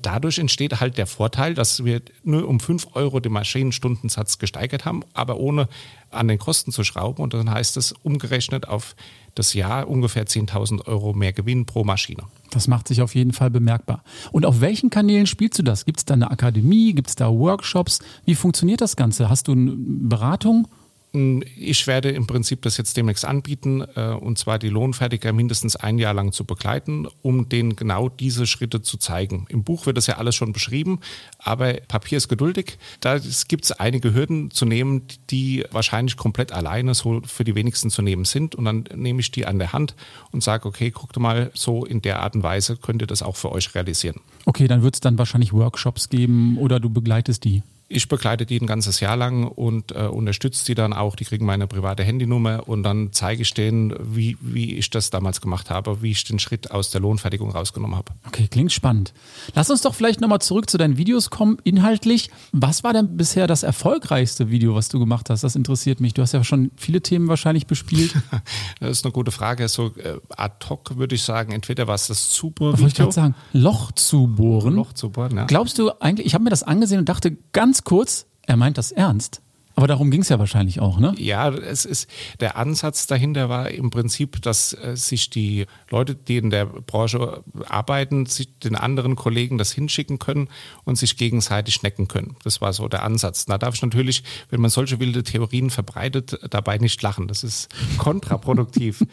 Dadurch 0.00 0.38
entsteht 0.38 0.80
halt 0.80 0.96
der 0.96 1.06
Vorteil, 1.06 1.54
dass 1.54 1.84
wir 1.84 2.02
nur 2.22 2.46
um 2.46 2.60
5 2.60 2.88
Euro 2.94 3.18
den 3.18 3.32
Maschinenstundensatz 3.32 4.38
gesteigert 4.38 4.84
haben, 4.84 5.02
aber 5.12 5.38
ohne 5.38 5.68
an 6.10 6.28
den 6.28 6.38
Kosten 6.38 6.70
zu 6.70 6.84
schrauben. 6.84 7.22
Und 7.22 7.34
dann 7.34 7.50
heißt 7.50 7.76
es 7.76 7.92
umgerechnet 8.02 8.68
auf 8.68 8.94
das 9.34 9.54
Jahr 9.54 9.88
ungefähr 9.88 10.26
10.000 10.26 10.86
Euro 10.86 11.12
mehr 11.14 11.32
Gewinn 11.32 11.66
pro 11.66 11.84
Maschine. 11.84 12.24
Das 12.50 12.68
macht 12.68 12.88
sich 12.88 13.02
auf 13.02 13.14
jeden 13.14 13.32
Fall 13.32 13.50
bemerkbar. 13.50 14.02
Und 14.32 14.46
auf 14.46 14.60
welchen 14.60 14.90
Kanälen 14.90 15.26
spielst 15.26 15.58
du 15.58 15.62
das? 15.62 15.84
Gibt 15.84 15.98
es 15.98 16.04
da 16.04 16.14
eine 16.14 16.30
Akademie? 16.30 16.94
Gibt 16.94 17.08
es 17.08 17.16
da 17.16 17.28
Workshops? 17.28 17.98
Wie 18.24 18.34
funktioniert 18.34 18.80
das 18.80 18.96
Ganze? 18.96 19.28
Hast 19.28 19.48
du 19.48 19.52
eine 19.52 19.74
Beratung? 19.76 20.68
Ich 21.12 21.86
werde 21.86 22.10
im 22.10 22.26
Prinzip 22.26 22.60
das 22.62 22.76
jetzt 22.76 22.96
demnächst 22.96 23.24
anbieten, 23.24 23.82
äh, 23.96 24.10
und 24.10 24.36
zwar 24.36 24.58
die 24.58 24.68
Lohnfertiger 24.68 25.32
mindestens 25.32 25.74
ein 25.74 25.98
Jahr 25.98 26.12
lang 26.12 26.32
zu 26.32 26.44
begleiten, 26.44 27.06
um 27.22 27.48
denen 27.48 27.76
genau 27.76 28.10
diese 28.10 28.46
Schritte 28.46 28.82
zu 28.82 28.98
zeigen. 28.98 29.46
Im 29.48 29.64
Buch 29.64 29.86
wird 29.86 29.96
das 29.96 30.06
ja 30.06 30.18
alles 30.18 30.34
schon 30.34 30.52
beschrieben, 30.52 31.00
aber 31.38 31.74
Papier 31.88 32.18
ist 32.18 32.28
geduldig. 32.28 32.78
Da 33.00 33.18
gibt 33.48 33.64
es 33.64 33.72
einige 33.72 34.12
Hürden 34.12 34.50
zu 34.50 34.66
nehmen, 34.66 35.02
die 35.30 35.64
wahrscheinlich 35.70 36.18
komplett 36.18 36.52
alleine 36.52 36.94
so 36.94 37.22
für 37.24 37.44
die 37.44 37.54
wenigsten 37.54 37.88
zu 37.88 38.02
nehmen 38.02 38.26
sind. 38.26 38.54
Und 38.54 38.66
dann 38.66 38.84
nehme 38.94 39.20
ich 39.20 39.30
die 39.30 39.46
an 39.46 39.58
der 39.58 39.72
Hand 39.72 39.94
und 40.30 40.42
sage, 40.42 40.68
okay, 40.68 40.90
guckt 40.90 41.18
mal, 41.18 41.50
so 41.54 41.86
in 41.86 42.02
der 42.02 42.20
Art 42.20 42.34
und 42.34 42.42
Weise 42.42 42.76
könnt 42.76 43.02
ihr 43.02 43.06
das 43.06 43.22
auch 43.22 43.36
für 43.36 43.50
euch 43.50 43.74
realisieren. 43.74 44.20
Okay, 44.44 44.68
dann 44.68 44.82
wird 44.82 44.94
es 44.94 45.00
dann 45.00 45.16
wahrscheinlich 45.16 45.54
Workshops 45.54 46.10
geben 46.10 46.58
oder 46.58 46.80
du 46.80 46.90
begleitest 46.90 47.44
die. 47.44 47.62
Ich 47.90 48.08
begleite 48.08 48.44
die 48.44 48.60
ein 48.60 48.66
ganzes 48.66 49.00
Jahr 49.00 49.16
lang 49.16 49.44
und 49.44 49.92
äh, 49.92 50.06
unterstütze 50.06 50.66
die 50.66 50.74
dann 50.74 50.92
auch. 50.92 51.16
Die 51.16 51.24
kriegen 51.24 51.46
meine 51.46 51.66
private 51.66 52.02
Handynummer 52.02 52.68
und 52.68 52.82
dann 52.82 53.12
zeige 53.12 53.40
ich 53.40 53.54
denen, 53.54 53.94
wie, 53.98 54.36
wie 54.42 54.74
ich 54.74 54.90
das 54.90 55.08
damals 55.08 55.40
gemacht 55.40 55.70
habe, 55.70 56.02
wie 56.02 56.10
ich 56.10 56.24
den 56.24 56.38
Schritt 56.38 56.70
aus 56.70 56.90
der 56.90 57.00
Lohnfertigung 57.00 57.50
rausgenommen 57.50 57.96
habe. 57.96 58.12
Okay, 58.26 58.46
klingt 58.46 58.72
spannend. 58.72 59.14
Lass 59.54 59.70
uns 59.70 59.80
doch 59.80 59.94
vielleicht 59.94 60.20
nochmal 60.20 60.40
zurück 60.40 60.68
zu 60.68 60.76
deinen 60.76 60.98
Videos 60.98 61.30
kommen. 61.30 61.56
Inhaltlich, 61.64 62.30
was 62.52 62.84
war 62.84 62.92
denn 62.92 63.16
bisher 63.16 63.46
das 63.46 63.62
erfolgreichste 63.62 64.50
Video, 64.50 64.74
was 64.74 64.90
du 64.90 64.98
gemacht 64.98 65.30
hast? 65.30 65.42
Das 65.42 65.56
interessiert 65.56 66.00
mich. 66.00 66.12
Du 66.12 66.20
hast 66.20 66.32
ja 66.32 66.44
schon 66.44 66.70
viele 66.76 67.00
Themen 67.00 67.28
wahrscheinlich 67.28 67.66
bespielt. 67.66 68.14
das 68.80 68.90
ist 68.90 69.06
eine 69.06 69.12
gute 69.12 69.30
Frage. 69.30 69.66
So 69.68 69.86
äh, 69.96 70.20
ad 70.36 70.66
hoc 70.68 70.98
würde 70.98 71.14
ich 71.14 71.22
sagen, 71.22 71.52
entweder 71.52 71.86
war 71.86 71.94
es 71.94 72.08
das 72.08 72.28
Zubohren. 72.28 72.78
Wollte 72.78 72.88
ich 72.88 72.94
gerade 72.94 73.12
sagen, 73.12 73.34
Loch 73.54 73.92
zu 73.92 74.26
bohren. 74.26 74.74
Loch 74.74 74.92
zu 74.92 75.08
bohren, 75.08 75.38
ja. 75.38 75.44
Glaubst 75.46 75.78
du 75.78 75.90
eigentlich, 76.00 76.26
ich 76.26 76.34
habe 76.34 76.44
mir 76.44 76.50
das 76.50 76.62
angesehen 76.62 76.98
und 76.98 77.08
dachte 77.08 77.36
ganz 77.52 77.77
ganz 77.78 77.84
kurz, 77.84 78.26
er 78.44 78.56
meint 78.56 78.76
das 78.76 78.90
ernst. 78.90 79.40
Aber 79.78 79.86
darum 79.86 80.10
ging 80.10 80.22
es 80.22 80.28
ja 80.28 80.40
wahrscheinlich 80.40 80.80
auch, 80.80 80.98
ne? 80.98 81.14
Ja, 81.18 81.50
es 81.50 81.84
ist 81.84 82.10
der 82.40 82.56
Ansatz 82.56 83.06
dahinter 83.06 83.48
war 83.48 83.70
im 83.70 83.90
Prinzip, 83.90 84.42
dass 84.42 84.72
äh, 84.72 84.96
sich 84.96 85.30
die 85.30 85.66
Leute, 85.88 86.16
die 86.16 86.38
in 86.38 86.50
der 86.50 86.66
Branche 86.66 87.44
arbeiten, 87.68 88.26
sich 88.26 88.58
den 88.58 88.74
anderen 88.74 89.14
Kollegen 89.14 89.56
das 89.56 89.70
hinschicken 89.70 90.18
können 90.18 90.48
und 90.82 90.98
sich 90.98 91.16
gegenseitig 91.16 91.74
schnecken 91.74 92.08
können. 92.08 92.34
Das 92.42 92.60
war 92.60 92.72
so 92.72 92.88
der 92.88 93.04
Ansatz. 93.04 93.44
Da 93.44 93.56
darf 93.56 93.76
ich 93.76 93.82
natürlich, 93.82 94.24
wenn 94.50 94.60
man 94.60 94.68
solche 94.68 94.98
wilde 94.98 95.22
Theorien 95.22 95.70
verbreitet, 95.70 96.40
dabei 96.50 96.78
nicht 96.78 97.00
lachen. 97.00 97.28
Das 97.28 97.44
ist 97.44 97.68
kontraproduktiv. 97.98 99.04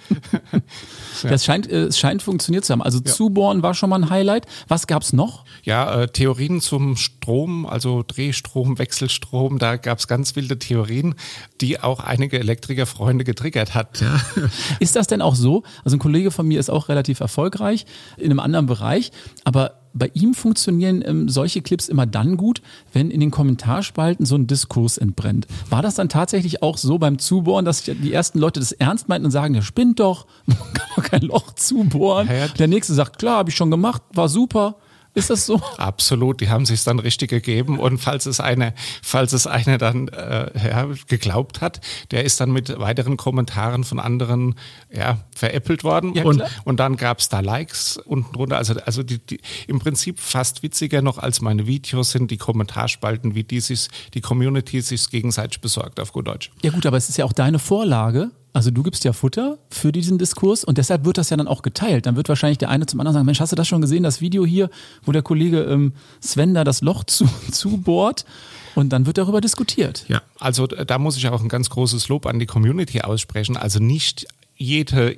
ja. 0.51 0.59
Das 1.35 1.45
scheint, 1.45 1.69
äh, 1.69 1.83
es 1.83 1.99
scheint 1.99 2.23
funktioniert 2.23 2.65
zu 2.65 2.73
haben. 2.73 2.81
Also 2.81 2.99
ja. 3.05 3.11
Zubohren 3.11 3.61
war 3.61 3.73
schon 3.75 3.89
mal 3.91 3.97
ein 3.97 4.09
Highlight. 4.09 4.47
Was 4.67 4.87
gab 4.87 5.03
es 5.03 5.13
noch? 5.13 5.45
Ja, 5.63 6.01
äh, 6.01 6.07
Theorien 6.07 6.59
zum 6.59 6.97
Strom, 6.97 7.65
also 7.65 8.03
Drehstrom, 8.05 8.79
Wechselstrom, 8.79 9.59
da 9.59 9.75
gab 9.75 9.99
es 9.99 10.07
ganz 10.07 10.35
wilde 10.35 10.54
Theorien, 10.59 11.15
die 11.61 11.79
auch 11.79 11.99
einige 11.99 12.39
Elektrikerfreunde 12.39 13.23
getriggert 13.23 13.73
hat. 13.73 14.01
Ja. 14.01 14.19
Ist 14.79 14.95
das 14.95 15.07
denn 15.07 15.21
auch 15.21 15.35
so? 15.35 15.63
Also 15.83 15.97
ein 15.97 15.99
Kollege 15.99 16.31
von 16.31 16.47
mir 16.47 16.59
ist 16.59 16.69
auch 16.69 16.89
relativ 16.89 17.19
erfolgreich 17.19 17.85
in 18.17 18.25
einem 18.25 18.39
anderen 18.39 18.65
Bereich, 18.65 19.11
aber 19.43 19.81
bei 19.95 20.11
ihm 20.13 20.33
funktionieren 20.33 21.01
ähm, 21.05 21.29
solche 21.29 21.61
Clips 21.61 21.87
immer 21.87 22.05
dann 22.05 22.35
gut, 22.35 22.61
wenn 22.91 23.09
in 23.09 23.21
den 23.21 23.31
Kommentarspalten 23.31 24.25
so 24.25 24.35
ein 24.35 24.45
Diskurs 24.45 24.97
entbrennt. 24.97 25.47
War 25.69 25.81
das 25.81 25.95
dann 25.95 26.09
tatsächlich 26.09 26.61
auch 26.61 26.77
so 26.77 26.97
beim 26.97 27.17
Zubohren, 27.17 27.63
dass 27.63 27.83
die 27.83 28.13
ersten 28.13 28.39
Leute 28.39 28.59
das 28.59 28.73
ernst 28.73 29.07
meinten 29.07 29.25
und 29.25 29.31
sagen, 29.31 29.53
der 29.53 29.61
spinnt 29.61 30.01
doch, 30.01 30.27
man 30.45 30.57
kann 30.73 30.87
doch 30.95 31.03
kein 31.03 31.21
Loch 31.21 31.53
zubohren. 31.53 32.29
Der 32.59 32.67
nächste 32.67 32.93
sagt, 32.93 33.19
klar, 33.19 33.37
habe 33.37 33.49
ich 33.49 33.55
schon 33.55 33.71
gemacht, 33.71 34.01
war 34.13 34.27
super. 34.27 34.75
Ist 35.15 35.29
das 35.29 35.45
so? 35.45 35.61
Absolut, 35.77 36.41
die 36.41 36.49
haben 36.49 36.65
sich 36.65 36.83
dann 36.83 36.99
richtig 36.99 37.29
gegeben 37.29 37.79
und 37.79 37.99
falls 37.99 38.25
es 38.25 38.41
eine, 38.41 38.73
falls 39.01 39.31
es 39.31 39.47
eine 39.47 39.77
dann 39.77 40.09
äh, 40.09 40.51
ja, 40.69 40.87
geglaubt 41.07 41.61
hat, 41.61 41.79
der 42.11 42.25
ist 42.25 42.41
dann 42.41 42.51
mit 42.51 42.77
weiteren 42.79 43.15
Kommentaren 43.15 43.85
von 43.85 43.99
anderen 43.99 44.55
ja, 44.93 45.19
veräppelt 45.33 45.85
worden 45.85 46.13
ja, 46.15 46.25
und, 46.25 46.43
und 46.65 46.81
dann 46.81 46.97
gab 46.97 47.19
es 47.19 47.29
da 47.29 47.39
Likes 47.39 47.97
unten 47.97 48.33
drunter. 48.33 48.57
Also, 48.57 48.73
also 48.85 49.03
die, 49.03 49.19
die, 49.19 49.39
im 49.67 49.79
Prinzip 49.79 50.19
fast 50.19 50.63
witziger 50.63 51.01
noch 51.01 51.17
als 51.17 51.39
meine 51.39 51.65
Videos 51.65 52.11
sind 52.11 52.29
die 52.29 52.37
Kommentarspalten, 52.37 53.35
wie 53.35 53.45
die 53.45 53.61
sich, 53.61 53.87
die 54.13 54.21
Community 54.21 54.81
sich 54.81 55.09
gegenseitig 55.09 55.61
besorgt 55.61 56.01
auf 56.01 56.11
gut 56.11 56.27
Deutsch. 56.27 56.51
Ja 56.61 56.71
gut, 56.71 56.85
aber 56.85 56.97
es 56.97 57.07
ist 57.07 57.17
ja 57.17 57.23
auch 57.23 57.33
deine 57.33 57.59
Vorlage 57.59 58.31
also 58.55 58.71
du 58.71 58.83
gibst 58.83 59.03
ja 59.03 59.11
Futter 59.11 59.57
für 59.69 59.91
diesen 59.91 60.17
Diskurs 60.17 60.63
und 60.63 60.77
deshalb 60.77 61.03
wird 61.03 61.17
das 61.17 61.29
ja 61.29 61.35
dann 61.35 61.49
auch 61.49 61.61
geteilt. 61.61 62.05
Dann 62.05 62.15
wird 62.15 62.29
wahrscheinlich 62.29 62.57
der 62.57 62.69
eine 62.69 62.85
zum 62.85 63.01
anderen 63.01 63.13
sagen, 63.13 63.25
Mensch, 63.25 63.41
hast 63.41 63.51
du 63.51 63.57
das 63.57 63.67
schon 63.67 63.81
gesehen, 63.81 64.01
das 64.01 64.21
Video 64.21 64.45
hier, 64.45 64.69
wo 65.03 65.11
der 65.11 65.23
Kollege 65.23 65.63
ähm, 65.63 65.91
Sven 66.21 66.53
da 66.53 66.63
das 66.63 66.81
Loch 66.81 67.03
zu, 67.03 67.27
zubohrt? 67.51 68.25
Und 68.73 68.89
dann 68.89 69.05
wird 69.05 69.17
darüber 69.17 69.41
diskutiert. 69.41 70.05
Ja, 70.07 70.21
also 70.39 70.67
da 70.67 70.97
muss 70.99 71.17
ich 71.17 71.27
auch 71.27 71.41
ein 71.41 71.49
ganz 71.49 71.69
großes 71.69 72.07
Lob 72.07 72.25
an 72.25 72.39
die 72.39 72.45
Community 72.45 73.01
aussprechen. 73.01 73.57
Also 73.57 73.79
nicht 73.79 74.25
jede 74.55 75.13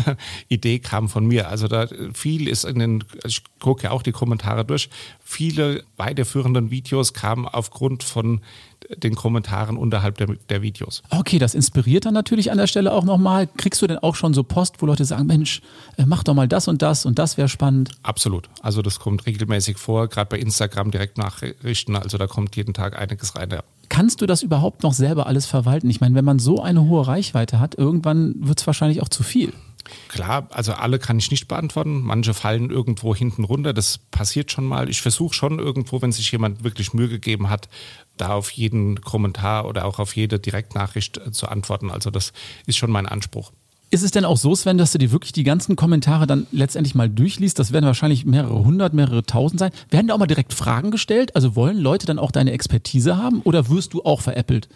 Idee 0.48 0.80
kam 0.80 1.08
von 1.08 1.24
mir. 1.24 1.48
Also 1.48 1.68
da 1.68 1.86
viel 2.14 2.48
ist 2.48 2.64
in 2.64 2.80
den, 2.80 3.04
ich 3.24 3.42
gucke 3.60 3.84
ja 3.84 3.90
auch 3.92 4.02
die 4.02 4.12
Kommentare 4.12 4.64
durch, 4.64 4.88
viele 5.24 5.84
weiterführenden 5.96 6.72
Videos 6.72 7.12
kamen 7.12 7.46
aufgrund 7.46 8.02
von 8.02 8.40
den 8.96 9.14
Kommentaren 9.14 9.76
unterhalb 9.76 10.18
der, 10.18 10.28
der 10.48 10.62
Videos. 10.62 11.02
Okay, 11.10 11.38
das 11.38 11.54
inspiriert 11.54 12.04
dann 12.04 12.14
natürlich 12.14 12.50
an 12.50 12.58
der 12.58 12.66
Stelle 12.66 12.92
auch 12.92 13.04
nochmal. 13.04 13.48
Kriegst 13.56 13.82
du 13.82 13.86
denn 13.86 13.98
auch 13.98 14.14
schon 14.14 14.34
so 14.34 14.42
Post, 14.42 14.76
wo 14.80 14.86
Leute 14.86 15.04
sagen, 15.04 15.26
Mensch, 15.26 15.62
äh, 15.96 16.04
mach 16.06 16.24
doch 16.24 16.34
mal 16.34 16.48
das 16.48 16.68
und 16.68 16.82
das 16.82 17.06
und 17.06 17.18
das 17.18 17.36
wäre 17.36 17.48
spannend? 17.48 17.90
Absolut. 18.02 18.48
Also 18.60 18.82
das 18.82 18.98
kommt 18.98 19.26
regelmäßig 19.26 19.76
vor, 19.76 20.08
gerade 20.08 20.28
bei 20.28 20.38
Instagram 20.38 20.90
direkt 20.90 21.18
Nachrichten. 21.18 21.96
Also 21.96 22.18
da 22.18 22.26
kommt 22.26 22.56
jeden 22.56 22.74
Tag 22.74 22.98
einiges 22.98 23.36
rein. 23.36 23.50
Ja. 23.50 23.62
Kannst 23.88 24.20
du 24.20 24.26
das 24.26 24.42
überhaupt 24.42 24.82
noch 24.82 24.94
selber 24.94 25.26
alles 25.26 25.46
verwalten? 25.46 25.90
Ich 25.90 26.00
meine, 26.00 26.14
wenn 26.14 26.24
man 26.24 26.38
so 26.38 26.62
eine 26.62 26.84
hohe 26.84 27.06
Reichweite 27.06 27.60
hat, 27.60 27.74
irgendwann 27.74 28.34
wird 28.38 28.60
es 28.60 28.66
wahrscheinlich 28.66 29.02
auch 29.02 29.08
zu 29.08 29.22
viel. 29.22 29.52
Klar, 30.08 30.48
also 30.50 30.72
alle 30.72 30.98
kann 30.98 31.18
ich 31.18 31.30
nicht 31.30 31.48
beantworten. 31.48 32.02
Manche 32.02 32.34
fallen 32.34 32.70
irgendwo 32.70 33.14
hinten 33.14 33.44
runter. 33.44 33.72
Das 33.72 33.98
passiert 33.98 34.52
schon 34.52 34.64
mal. 34.64 34.88
Ich 34.88 35.02
versuche 35.02 35.34
schon 35.34 35.58
irgendwo, 35.58 36.02
wenn 36.02 36.12
sich 36.12 36.30
jemand 36.32 36.64
wirklich 36.64 36.94
Mühe 36.94 37.08
gegeben 37.08 37.50
hat, 37.50 37.68
da 38.16 38.34
auf 38.34 38.50
jeden 38.50 39.00
Kommentar 39.00 39.66
oder 39.66 39.84
auch 39.84 39.98
auf 39.98 40.16
jede 40.16 40.38
Direktnachricht 40.38 41.18
äh, 41.18 41.32
zu 41.32 41.48
antworten. 41.48 41.90
Also 41.90 42.10
das 42.10 42.32
ist 42.66 42.76
schon 42.76 42.90
mein 42.90 43.06
Anspruch. 43.06 43.52
Ist 43.90 44.02
es 44.02 44.10
denn 44.10 44.24
auch 44.24 44.38
so, 44.38 44.54
Sven, 44.54 44.78
dass 44.78 44.92
du 44.92 44.98
dir 44.98 45.12
wirklich 45.12 45.32
die 45.32 45.44
ganzen 45.44 45.76
Kommentare 45.76 46.26
dann 46.26 46.46
letztendlich 46.50 46.94
mal 46.94 47.10
durchliest? 47.10 47.58
Das 47.58 47.72
werden 47.72 47.84
wahrscheinlich 47.84 48.24
mehrere 48.24 48.64
hundert, 48.64 48.94
mehrere 48.94 49.22
tausend 49.22 49.60
sein. 49.60 49.70
Werden 49.90 50.06
da 50.06 50.14
auch 50.14 50.18
mal 50.18 50.26
direkt 50.26 50.54
Fragen 50.54 50.90
gestellt? 50.90 51.36
Also 51.36 51.56
wollen 51.56 51.76
Leute 51.76 52.06
dann 52.06 52.18
auch 52.18 52.30
deine 52.30 52.52
Expertise 52.52 53.18
haben 53.18 53.42
oder 53.42 53.68
wirst 53.68 53.92
du 53.92 54.02
auch 54.02 54.22
veräppelt? 54.22 54.70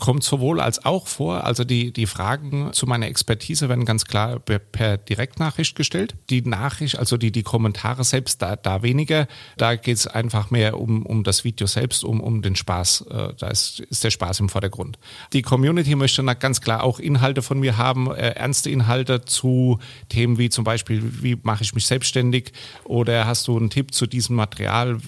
Kommt 0.00 0.24
sowohl 0.24 0.60
als 0.60 0.84
auch 0.84 1.06
vor. 1.06 1.44
Also 1.44 1.62
die, 1.64 1.92
die 1.92 2.06
Fragen 2.06 2.72
zu 2.72 2.86
meiner 2.86 3.06
Expertise 3.06 3.68
werden 3.68 3.84
ganz 3.84 4.06
klar 4.06 4.40
per, 4.40 4.58
per 4.58 4.98
Direktnachricht 4.98 5.76
gestellt. 5.76 6.16
Die 6.30 6.42
Nachricht, 6.42 6.98
also 6.98 7.16
die, 7.16 7.30
die 7.30 7.42
Kommentare 7.42 8.02
selbst, 8.02 8.42
da, 8.42 8.56
da 8.56 8.82
weniger. 8.82 9.28
Da 9.56 9.76
geht 9.76 9.96
es 9.96 10.06
einfach 10.06 10.50
mehr 10.50 10.80
um, 10.80 11.06
um 11.06 11.22
das 11.22 11.44
Video 11.44 11.66
selbst, 11.66 12.02
um, 12.02 12.20
um 12.20 12.42
den 12.42 12.56
Spaß. 12.56 13.02
Äh, 13.10 13.34
da 13.38 13.48
ist, 13.48 13.80
ist 13.80 14.02
der 14.02 14.10
Spaß 14.10 14.40
im 14.40 14.48
Vordergrund. 14.48 14.98
Die 15.32 15.42
Community 15.42 15.94
möchte 15.94 16.24
ganz 16.36 16.60
klar 16.60 16.82
auch 16.82 16.98
Inhalte 16.98 17.42
von 17.42 17.60
mir 17.60 17.76
haben, 17.76 18.10
äh, 18.10 18.30
ernste 18.30 18.70
Inhalte 18.70 19.24
zu 19.24 19.78
Themen 20.08 20.38
wie 20.38 20.48
zum 20.48 20.64
Beispiel, 20.64 21.22
wie 21.22 21.36
mache 21.42 21.62
ich 21.62 21.74
mich 21.74 21.86
selbstständig 21.86 22.52
oder 22.84 23.26
hast 23.26 23.46
du 23.48 23.56
einen 23.56 23.70
Tipp 23.70 23.92
zu 23.94 24.06
diesem 24.06 24.36
Material, 24.36 24.98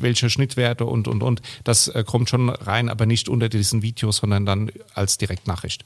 welche 0.00 0.30
Schnittwerte 0.30 0.86
und, 0.86 1.08
und, 1.08 1.22
und. 1.22 1.42
Das 1.64 1.88
äh, 1.88 2.04
kommt 2.06 2.30
schon 2.30 2.48
rein, 2.48 2.88
aber 2.88 3.06
nicht 3.06 3.28
unter 3.28 3.48
diesen 3.48 3.82
Videos, 3.82 4.18
sondern 4.18 4.29
sondern 4.30 4.46
dann 4.46 4.70
als 4.94 5.18
Direktnachricht. 5.18 5.84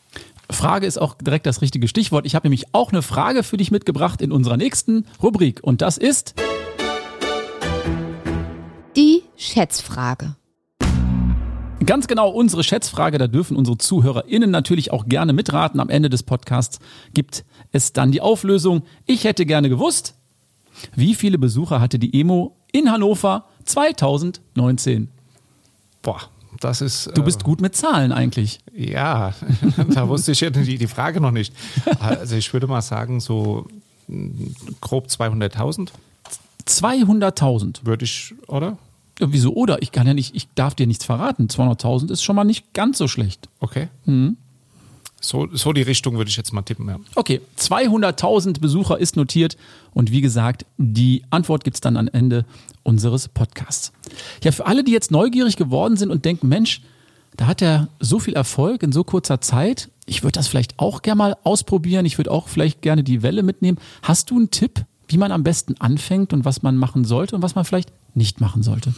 Frage 0.50 0.86
ist 0.86 0.98
auch 0.98 1.14
direkt 1.14 1.46
das 1.46 1.62
richtige 1.62 1.88
Stichwort. 1.88 2.26
Ich 2.26 2.34
habe 2.34 2.46
nämlich 2.46 2.66
auch 2.74 2.92
eine 2.92 3.00
Frage 3.00 3.42
für 3.42 3.56
dich 3.56 3.70
mitgebracht 3.70 4.20
in 4.20 4.32
unserer 4.32 4.58
nächsten 4.58 5.06
Rubrik 5.22 5.60
und 5.62 5.80
das 5.80 5.96
ist 5.96 6.34
die 8.96 9.22
Schätzfrage. 9.36 10.36
Ganz 11.84 12.06
genau 12.06 12.30
unsere 12.30 12.62
Schätzfrage, 12.64 13.18
da 13.18 13.26
dürfen 13.26 13.56
unsere 13.56 13.76
ZuhörerInnen 13.78 14.50
natürlich 14.50 14.90
auch 14.90 15.06
gerne 15.06 15.32
mitraten. 15.32 15.80
Am 15.80 15.90
Ende 15.90 16.08
des 16.08 16.22
Podcasts 16.22 16.78
gibt 17.12 17.44
es 17.72 17.92
dann 17.92 18.12
die 18.12 18.20
Auflösung. 18.20 18.82
Ich 19.06 19.24
hätte 19.24 19.44
gerne 19.44 19.68
gewusst, 19.68 20.14
wie 20.94 21.14
viele 21.14 21.38
Besucher 21.38 21.80
hatte 21.80 21.98
die 21.98 22.18
Emo 22.18 22.56
in 22.72 22.90
Hannover 22.90 23.46
2019? 23.64 25.08
Boah, 26.02 26.20
das 26.64 26.80
ist. 26.80 27.10
Du 27.14 27.22
bist 27.22 27.42
äh, 27.42 27.44
gut 27.44 27.60
mit 27.60 27.76
Zahlen 27.76 28.12
eigentlich. 28.12 28.60
Ja, 28.74 29.34
da 29.90 30.08
wusste 30.08 30.32
ich 30.32 30.40
ja 30.40 30.50
die, 30.50 30.78
die 30.78 30.86
Frage 30.86 31.20
noch 31.20 31.30
nicht. 31.30 31.54
Also 32.00 32.36
ich 32.36 32.52
würde 32.52 32.66
mal 32.66 32.82
sagen, 32.82 33.20
so 33.20 33.66
grob 34.80 35.06
200.000. 35.06 35.90
200.000? 36.66 37.84
Würde 37.84 38.04
ich, 38.04 38.34
oder? 38.46 38.78
Ja, 39.20 39.26
wieso 39.30 39.54
oder? 39.54 39.82
Ich 39.82 39.92
kann 39.92 40.06
ja 40.06 40.14
nicht, 40.14 40.34
ich 40.34 40.48
darf 40.54 40.74
dir 40.74 40.86
nichts 40.86 41.04
verraten. 41.04 41.46
200.000 41.46 42.10
ist 42.10 42.22
schon 42.22 42.34
mal 42.34 42.44
nicht 42.44 42.72
ganz 42.72 42.98
so 42.98 43.06
schlecht. 43.06 43.48
Okay. 43.60 43.88
Mhm. 44.06 44.36
So, 45.24 45.48
so 45.52 45.72
die 45.72 45.82
Richtung 45.82 46.16
würde 46.16 46.28
ich 46.28 46.36
jetzt 46.36 46.52
mal 46.52 46.62
tippen. 46.62 46.88
Ja. 46.88 47.00
Okay, 47.14 47.40
200.000 47.58 48.60
Besucher 48.60 48.98
ist 48.98 49.16
notiert 49.16 49.56
und 49.94 50.10
wie 50.10 50.20
gesagt, 50.20 50.66
die 50.76 51.24
Antwort 51.30 51.64
gibt 51.64 51.76
es 51.76 51.80
dann 51.80 51.96
am 51.96 52.08
Ende 52.08 52.44
unseres 52.82 53.28
Podcasts. 53.28 53.92
Ja, 54.42 54.52
für 54.52 54.66
alle, 54.66 54.84
die 54.84 54.92
jetzt 54.92 55.10
neugierig 55.10 55.56
geworden 55.56 55.96
sind 55.96 56.10
und 56.10 56.24
denken, 56.24 56.48
Mensch, 56.48 56.82
da 57.36 57.46
hat 57.46 57.62
er 57.62 57.88
so 58.00 58.18
viel 58.18 58.34
Erfolg 58.34 58.82
in 58.82 58.92
so 58.92 59.02
kurzer 59.02 59.40
Zeit. 59.40 59.90
Ich 60.06 60.22
würde 60.22 60.32
das 60.32 60.46
vielleicht 60.46 60.78
auch 60.78 61.02
gerne 61.02 61.18
mal 61.18 61.36
ausprobieren. 61.42 62.04
Ich 62.04 62.18
würde 62.18 62.30
auch 62.30 62.48
vielleicht 62.48 62.82
gerne 62.82 63.02
die 63.02 63.22
Welle 63.22 63.42
mitnehmen. 63.42 63.78
Hast 64.02 64.30
du 64.30 64.36
einen 64.36 64.50
Tipp, 64.50 64.84
wie 65.08 65.16
man 65.16 65.32
am 65.32 65.42
besten 65.42 65.74
anfängt 65.80 66.32
und 66.32 66.44
was 66.44 66.62
man 66.62 66.76
machen 66.76 67.04
sollte 67.04 67.34
und 67.34 67.42
was 67.42 67.54
man 67.54 67.64
vielleicht 67.64 67.90
nicht 68.14 68.40
machen 68.40 68.62
sollte? 68.62 68.94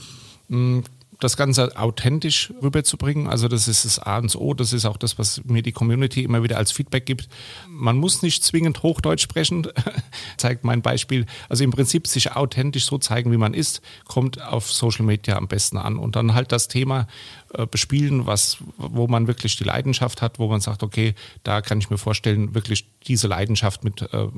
Das 1.19 1.37
Ganze 1.37 1.77
authentisch 1.79 2.53
rüberzubringen. 2.63 3.27
Also 3.27 3.49
das 3.49 3.69
ist 3.69 3.85
das 3.85 3.99
A 3.99 4.19
und 4.19 4.35
O, 4.37 4.53
das 4.55 4.73
ist 4.73 4.85
auch 4.85 4.97
das, 4.97 5.19
was 5.19 5.43
mir 5.45 5.63
die 5.63 5.73
Community 5.73 6.23
immer 6.23 6.43
wieder 6.43 6.59
als 6.59 6.73
Feedback 6.73 7.07
gibt. 7.07 7.29
Man 7.69 7.97
muss 7.97 8.23
nicht 8.23 8.45
zwingend 8.45 8.83
Hochdeutsch 8.83 9.23
sprechen, 9.23 9.67
zeigt 10.37 10.65
mein 10.65 10.83
Beispiel. 10.83 11.27
Also 11.49 11.65
im 11.65 11.71
Prinzip 11.71 12.07
sich 12.07 12.33
authentisch 12.33 12.85
so 12.85 12.99
zeigen, 12.99 13.33
wie 13.33 13.39
man 13.39 13.55
ist, 13.55 13.81
kommt 14.07 14.43
auf 14.43 14.71
Social 14.71 15.07
Media 15.07 15.37
am 15.37 15.49
besten 15.49 15.79
an. 15.79 15.99
Und 15.99 16.17
dann 16.17 16.35
halt 16.35 16.53
das 16.53 16.69
Thema 16.69 17.07
äh, 17.55 17.67
bespielen, 17.67 18.27
was, 18.27 18.59
wo 18.77 19.07
man 19.07 19.27
wirklich 19.27 19.57
die 19.57 19.65
Leidenschaft 19.65 20.21
hat, 20.21 20.39
wo 20.39 20.49
man 20.49 20.61
sagt, 20.61 20.83
okay, 20.83 21.15
da 21.45 21.63
kann 21.63 21.79
ich 21.79 21.91
mir 21.91 21.99
vorstellen, 21.99 22.55
wirklich 22.55 22.87
diese 23.07 23.29
Leidenschaft 23.29 23.85
mit, 23.85 24.03
äh, 24.03 24.29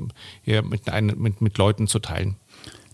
ja, 0.45 0.61
mit, 0.61 0.89
ein, 0.89 1.07
mit, 1.17 1.41
mit 1.41 1.57
Leuten 1.57 1.87
zu 1.87 1.99
teilen. 1.99 2.35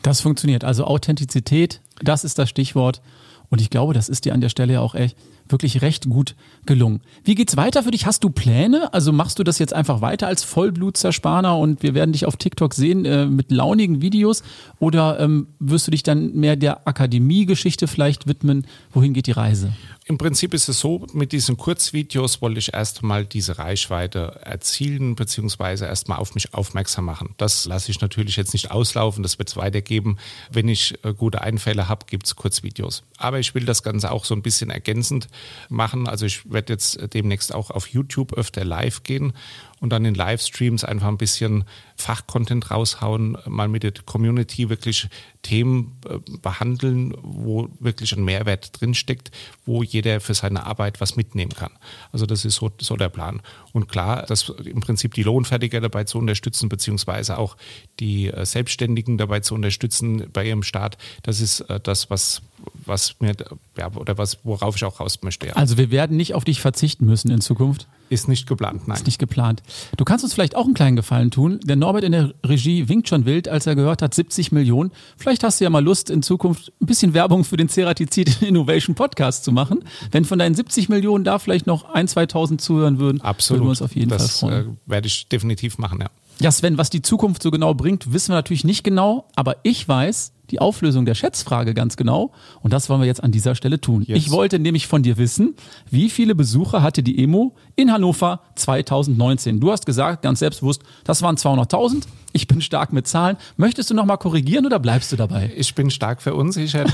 Das 0.02 0.22
funktioniert. 0.22 0.64
Also 0.64 0.86
Authentizität, 0.86 1.82
das 2.00 2.24
ist 2.24 2.38
das 2.38 2.50
Stichwort. 2.50 3.02
Und 3.50 3.62
ich 3.62 3.70
glaube, 3.70 3.94
das 3.94 4.10
ist 4.10 4.26
dir 4.26 4.34
an 4.34 4.42
der 4.42 4.50
Stelle 4.50 4.74
ja 4.74 4.82
auch 4.82 4.96
echt 4.96 5.18
wirklich 5.48 5.82
recht 5.82 6.10
gut 6.10 6.36
gelungen. 6.66 7.02
Wie 7.24 7.36
geht's 7.36 7.58
weiter 7.58 7.84
für 7.84 7.92
dich? 7.92 8.06
Hast 8.06 8.24
du 8.24 8.30
Pläne? 8.30 8.94
Also 8.94 9.12
machst 9.12 9.40
du 9.40 9.44
das 9.44 9.60
jetzt 9.60 9.74
einfach 9.74 10.02
weiter 10.02 10.28
als 10.28 10.44
Vollblutzerspaner 10.44 11.58
und 11.58 11.84
wir 11.84 11.94
werden 11.94 12.12
dich 12.12 12.26
auf 12.26 12.38
TikTok 12.38 12.74
sehen 12.74 13.06
äh, 13.06 13.26
mit 13.26 13.52
launigen 13.52 14.02
Videos? 14.02 14.44
Oder 14.80 15.20
ähm, 15.20 15.48
wirst 15.60 15.88
du 15.88 15.92
dich 15.92 16.04
dann 16.04 16.34
mehr 16.34 16.56
der 16.56 16.88
Akademie-Geschichte 16.88 17.88
vielleicht 17.88 18.28
widmen? 18.28 18.66
Wohin 18.92 19.14
geht 19.14 19.28
die 19.28 19.32
Reise? 19.32 19.72
Im 20.08 20.20
Prinzip 20.20 20.54
ist 20.54 20.70
es 20.70 20.80
so, 20.80 21.08
mit 21.14 21.32
diesen 21.32 21.58
Kurzvideos 21.58 22.40
wollte 22.40 22.60
ich 22.60 22.76
erstmal 22.76 23.26
diese 23.26 23.58
Reichweite 23.58 24.40
erzielen, 24.44 25.16
beziehungsweise 25.16 25.86
erstmal 25.86 26.20
auf 26.20 26.36
mich 26.36 26.54
aufmerksam 26.54 27.06
machen. 27.06 27.34
Das 27.38 27.66
lasse 27.66 27.90
ich 27.90 28.02
natürlich 28.02 28.36
jetzt 28.36 28.54
nicht 28.54 28.70
auslaufen, 28.70 29.24
das 29.24 29.40
wird 29.40 29.50
es 29.50 29.58
weitergeben. 29.58 30.18
Wenn 30.52 30.68
ich 30.68 31.04
äh, 31.04 31.14
gute 31.16 31.42
Einfälle 31.42 31.90
habe, 31.90 32.06
gibt 32.06 32.28
es 32.28 32.36
Kurzvideos. 32.36 33.02
Aber 33.18 33.40
ich 33.40 33.56
will 33.56 33.66
das 33.66 33.82
Ganze 33.82 34.12
auch 34.12 34.26
so 34.26 34.36
ein 34.36 34.44
bisschen 34.44 34.70
ergänzend 34.70 35.28
machen. 35.70 36.08
Also 36.08 36.26
ich 36.26 36.50
werde 36.52 36.74
jetzt 36.74 37.00
demnächst 37.14 37.54
auch 37.54 37.72
auf 37.72 37.88
YouTube 37.88 38.34
öfter 38.34 38.64
live 38.64 39.04
gehen 39.04 39.34
und 39.80 39.92
dann 39.92 40.06
in 40.06 40.16
Livestreams 40.16 40.84
einfach 40.84 41.08
ein 41.08 41.18
bisschen 41.18 41.66
Fachcontent 41.98 42.72
raushauen, 42.72 43.38
mal 43.46 43.68
mit 43.68 43.84
der 43.84 43.94
Community 44.06 44.70
wirklich 44.70 45.08
Themen 45.42 45.98
äh, 46.10 46.18
behandeln, 46.42 47.14
wo 47.22 47.70
wirklich 47.80 48.14
ein 48.14 48.24
Mehrwert 48.24 48.80
drinsteckt, 48.80 49.32
wo 49.66 49.84
jeder 49.84 50.20
für 50.20 50.34
seine 50.34 50.66
Arbeit 50.66 51.02
was 51.02 51.16
mitnehmen 51.16 51.54
kann. 51.54 51.72
Also 52.12 52.26
das 52.26 52.46
ist 52.46 52.56
so, 52.56 52.72
so 52.82 52.96
der 52.96 53.10
Plan. 53.10 53.42
Und 53.74 53.88
klar, 53.88 54.26
dass 54.26 54.50
im 54.50 54.82
Prinzip 54.82 55.14
die 55.14 55.24
Lohnfertiger 55.24 55.82
dabei 55.82 56.06
zu 56.06 56.18
unterstützen, 56.18 56.68
beziehungsweise 56.68 57.38
auch 57.38 57.58
die 58.00 58.28
äh, 58.28 58.46
Selbstständigen 58.46 59.18
dabei 59.18 59.42
zu 59.42 59.56
unterstützen 59.56 60.30
bei 60.34 60.46
ihrem 60.48 60.64
Start, 60.64 60.98
das 61.24 61.40
ist 61.40 61.62
äh, 61.62 61.80
das, 61.80 62.10
was, 62.10 62.42
was 62.86 63.16
mir, 63.20 63.34
ja, 63.78 63.92
oder 63.94 64.18
was, 64.18 64.40
worauf 64.44 64.76
ich 64.76 64.84
auch 64.84 65.00
raus 65.00 65.20
möchte. 65.22 65.48
Ja. 65.48 65.54
Also 65.54 65.78
wir 65.78 65.92
werden 65.92 66.18
nicht 66.18 66.34
auf 66.34 66.44
dich 66.44 66.60
verzichten 66.60 67.06
müssen 67.06 67.30
in 67.30 67.42
Zukunft. 67.42 67.88
Ist 68.10 68.28
nicht 68.28 68.48
geplant, 68.48 68.88
nein. 68.88 68.98
Ist 68.98 69.06
nicht 69.06 69.20
geplant. 69.20 69.64
Du 69.98 70.06
kannst 70.06 70.24
uns 70.24 70.34
vielleicht 70.34 70.56
auch 70.56 70.66
einen 70.66 70.74
kleinen 70.74 70.96
Gefallen 70.96 71.32
tun. 71.32 71.60
Der 71.64 71.76
Norbert 71.76 72.04
in 72.04 72.12
der 72.12 72.34
Regie 72.46 72.88
winkt 72.88 73.10
schon 73.10 73.26
wild, 73.26 73.48
als 73.48 73.66
er 73.66 73.76
gehört 73.76 74.02
hat, 74.02 74.14
70 74.14 74.52
Millionen. 74.52 74.92
Vielleicht 75.18 75.44
hast 75.44 75.60
du 75.60 75.64
ja 75.64 75.70
mal 75.70 75.84
Lust, 75.84 76.10
in 76.10 76.22
Zukunft 76.22 76.72
ein 76.82 76.86
bisschen 76.86 77.14
Werbung 77.14 77.44
für 77.44 77.58
den 77.58 77.68
Ceratizid 77.68 78.42
Innovation 78.42 78.96
Podcast 78.96 79.44
zu 79.44 79.52
machen. 79.52 79.84
Wenn 80.12 80.26
von 80.26 80.40
deinen 80.40 80.54
70 80.56 80.90
Millionen 80.90 81.24
da 81.24 81.40
vielleicht 81.40 81.68
noch 81.68 81.86
ein, 81.94 82.08
2000 82.08 82.62
zuhören 82.62 83.00
würden, 83.00 83.22
Absolut. 83.22 83.60
würden 83.60 83.66
wir 83.66 83.70
uns 83.72 83.82
auf 83.82 83.96
jeden 83.96 84.10
das, 84.10 84.40
Fall 84.40 84.50
freuen. 84.50 84.78
Äh, 84.86 84.92
werde 84.92 85.08
ich 85.08 85.28
definitiv 85.28 85.78
machen, 85.78 86.00
ja. 86.02 86.10
Ja, 86.40 86.52
Sven, 86.52 86.78
was 86.78 86.90
die 86.90 87.02
Zukunft 87.02 87.42
so 87.42 87.50
genau 87.50 87.74
bringt, 87.74 88.12
wissen 88.12 88.32
wir 88.32 88.36
natürlich 88.36 88.66
nicht 88.66 88.84
genau, 88.84 89.26
aber 89.36 89.56
ich 89.64 89.88
weiß 89.88 90.34
die 90.52 90.60
Auflösung 90.60 91.06
der 91.06 91.16
Schätzfrage 91.16 91.74
ganz 91.74 91.98
genau 91.98 92.32
und 92.62 92.74
das 92.74 92.90
wollen 92.90 93.02
wir 93.02 93.08
jetzt 93.08 93.24
an 93.24 93.32
dieser 93.32 93.56
Stelle 93.56 93.82
tun. 93.82 94.04
Yes. 94.04 94.18
Ich 94.18 94.32
wollte 94.32 94.60
nämlich 94.60 94.88
von 94.88 95.04
dir 95.04 95.18
wissen, 95.18 95.56
wie 95.90 96.10
viele 96.10 96.36
Besucher 96.36 96.82
hatte 96.82 97.04
die 97.04 97.22
Emo 97.24 97.56
in 97.76 97.92
Hannover 97.92 98.42
2019? 98.56 99.60
Du 99.60 99.72
hast 99.72 99.86
gesagt, 99.86 100.22
ganz 100.22 100.40
selbstbewusst, 100.40 100.84
das 101.04 101.22
waren 101.22 101.36
200.000. 101.36 102.04
Ich 102.34 102.48
bin 102.48 102.62
stark 102.62 102.92
mit 102.92 103.08
Zahlen. 103.08 103.38
Möchtest 103.56 103.90
du 103.90 103.94
nochmal 103.94 104.18
korrigieren 104.18 104.66
oder 104.66 104.80
bleibst 104.80 105.12
du 105.12 105.16
dabei? 105.16 105.52
Ich 105.56 105.74
bin 105.74 105.90
stark 105.90 106.22
verunsichert. 106.22 106.92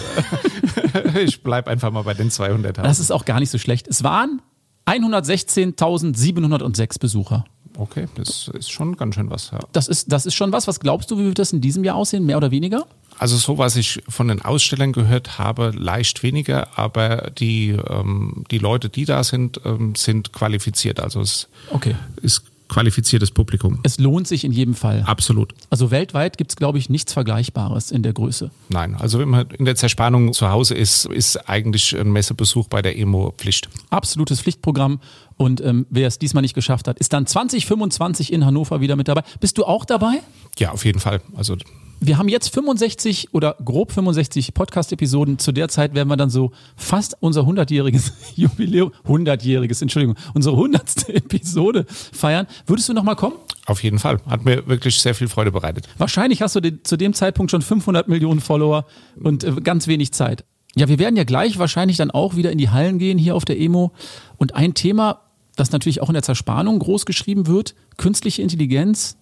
ich 1.20 1.42
bleibe 1.44 1.72
einfach 1.72 1.92
mal 1.92 2.04
bei 2.04 2.14
den 2.14 2.30
200.000. 2.30 2.84
Das 2.84 3.00
ist 3.00 3.12
auch 3.12 3.26
gar 3.26 3.40
nicht 3.40 3.50
so 3.50 3.58
schlecht. 3.58 3.88
Es 3.88 4.04
waren 4.04 4.42
116.706 4.86 7.00
Besucher. 7.00 7.46
Okay, 7.78 8.08
das 8.16 8.50
ist 8.54 8.72
schon 8.72 8.98
ganz 8.98 9.16
schön 9.16 9.32
was. 9.32 9.52
Ja. 9.52 9.60
Das 9.72 9.88
ist, 9.88 10.12
das 10.12 10.26
ist 10.26 10.36
schon 10.36 10.52
was. 10.52 10.68
Was 10.68 10.80
glaubst 10.80 11.10
du, 11.10 11.18
wie 11.18 11.26
wird 11.26 11.40
das 11.40 11.54
in 11.54 11.62
diesem 11.62 11.84
Jahr 11.84 11.96
aussehen? 11.96 12.26
Mehr 12.26 12.38
oder 12.38 12.52
weniger? 12.52 12.86
Also 13.22 13.38
so, 13.38 13.60
was 13.60 13.76
ich 13.76 14.02
von 14.10 14.30
den 14.30 14.42
Ausstellern 14.42 14.94
gehört 14.94 15.38
habe, 15.38 15.72
leicht 15.78 16.24
weniger, 16.24 16.78
aber 16.80 17.30
die, 17.38 17.70
ähm, 17.70 18.46
die 18.50 18.58
Leute, 18.58 18.90
die 18.90 19.06
da 19.06 19.24
sind, 19.24 19.62
ähm, 19.64 19.94
sind 19.96 20.34
qualifiziert. 20.34 21.00
Also 21.00 21.22
es 21.22 21.48
Okay. 21.70 21.96
ist 22.24 22.42
qualifiziertes 22.68 23.30
Publikum. 23.30 23.80
Es 23.84 24.00
lohnt 24.00 24.28
sich 24.28 24.44
in 24.44 24.52
jedem 24.52 24.74
Fall. 24.74 25.04
Absolut. 25.06 25.54
Also 25.70 25.92
weltweit 25.92 26.38
gibt 26.40 26.52
es, 26.54 26.56
glaube 26.56 26.80
ich, 26.80 26.90
nichts 26.90 27.14
Vergleichbares 27.14 27.92
in 27.92 28.02
der 28.02 28.14
Größe. 28.14 28.50
Nein, 28.70 28.96
also 28.96 29.20
wenn 29.20 29.30
man 29.30 29.48
in 29.52 29.66
der 29.66 29.76
Zerspannung 29.76 30.34
zu 30.34 30.50
Hause 30.50 30.74
ist, 30.74 31.06
ist 31.06 31.48
eigentlich 31.50 31.96
ein 31.96 32.12
Messebesuch 32.12 32.70
bei 32.70 32.82
der 32.82 32.98
EMO 32.98 33.34
Pflicht. 33.38 33.70
Absolutes 33.92 34.42
Pflichtprogramm. 34.42 35.00
Und 35.38 35.62
ähm, 35.62 35.86
wer 35.92 36.08
es 36.08 36.18
diesmal 36.18 36.42
nicht 36.42 36.56
geschafft 36.56 36.88
hat, 36.88 36.98
ist 36.98 37.14
dann 37.14 37.28
2025 37.28 38.34
in 38.34 38.46
Hannover 38.46 38.82
wieder 38.82 38.96
mit 38.96 39.08
dabei. 39.10 39.24
Bist 39.40 39.58
du 39.60 39.66
auch 39.66 39.86
dabei? 39.86 40.22
Ja, 40.58 40.72
auf 40.72 40.86
jeden 40.86 41.00
Fall. 41.00 41.22
Also 41.36 41.58
Wir 42.04 42.18
haben 42.18 42.30
jetzt 42.30 42.52
65 42.52 43.32
oder 43.32 43.56
grob 43.64 43.92
65 43.92 44.56
Podcast-Episoden. 44.56 45.38
Zu 45.38 45.52
der 45.52 45.70
Zeit 45.70 45.94
werden 45.94 46.08
wir 46.08 46.18
dann 46.18 46.32
so 46.32 46.52
fast 46.76 47.16
unser 47.20 47.42
100-jähriges 47.42 48.12
Jubiläum, 48.36 48.92
100-jähriges, 49.06 49.84
Entschuldigung, 49.84 50.16
unsere 50.34 50.56
100. 50.56 51.10
Episode 51.10 51.86
feiern. 51.88 52.48
Würdest 52.66 52.90
du 52.90 52.94
nochmal 52.94 53.16
kommen? 53.16 53.36
auf 53.68 53.84
jeden 53.84 54.00
Fall. 54.00 54.20
Hat 54.28 54.44
mir 54.46 54.68
wirklich 54.68 55.00
sehr 55.00 55.14
viel 55.14 55.28
Freude 55.28 55.52
bereitet. 55.52 55.88
Wahrscheinlich 56.00 56.42
hast 56.42 56.56
du 56.56 56.60
den, 56.60 56.84
zu 56.84 56.98
dem 56.98 57.14
Zeitpunkt 57.14 57.52
schon 57.52 57.62
500 57.62 58.08
Millionen 58.08 58.42
Follower 58.42 58.86
und 59.22 59.44
äh, 59.44 59.52
ganz 59.64 59.88
wenig 59.88 60.12
Zeit. 60.12 60.44
Ja, 60.76 60.88
wir 60.88 60.98
werden 60.98 61.16
ja 61.16 61.24
gleich 61.24 61.60
wahrscheinlich 61.60 61.98
dann 61.98 62.10
auch 62.10 62.36
wieder 62.36 62.52
in 62.52 62.58
die 62.58 62.70
Hallen 62.70 62.98
gehen 62.98 63.20
hier 63.20 63.36
auf 63.36 63.46
der 63.46 63.60
Emo. 63.60 63.92
Und 64.38 64.56
ein 64.56 64.74
Thema, 64.74 65.22
das 65.56 65.72
natürlich 65.72 66.02
auch 66.02 66.10
in 66.10 66.14
der 66.14 66.24
Zerspannung 66.24 66.80
groß 66.80 67.06
geschrieben 67.06 67.46
wird, 67.46 67.76
künstliche 67.98 68.42
Intelligenz, 68.42 69.18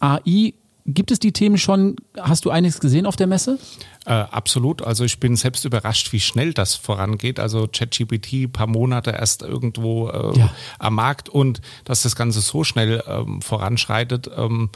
AI. 0.00 0.54
Gibt 0.90 1.10
es 1.10 1.18
die 1.18 1.32
Themen 1.32 1.58
schon? 1.58 1.96
Hast 2.18 2.46
du 2.46 2.50
einiges 2.50 2.80
gesehen 2.80 3.04
auf 3.04 3.14
der 3.14 3.26
Messe? 3.26 3.58
Äh, 4.06 4.12
absolut. 4.12 4.80
Also 4.80 5.04
ich 5.04 5.20
bin 5.20 5.36
selbst 5.36 5.66
überrascht, 5.66 6.12
wie 6.14 6.20
schnell 6.20 6.54
das 6.54 6.76
vorangeht. 6.76 7.38
Also 7.38 7.68
ChatGPT, 7.70 8.50
paar 8.50 8.66
Monate 8.66 9.10
erst 9.10 9.42
irgendwo 9.42 10.08
äh, 10.08 10.38
Ja. 10.38 10.50
am 10.78 10.94
Markt 10.94 11.28
und 11.28 11.60
dass 11.84 12.02
das 12.02 12.16
Ganze 12.16 12.40
so 12.40 12.64
schnell 12.64 13.02
ähm, 13.06 13.42
voranschreitet, 13.42 14.30
ähm, 14.34 14.70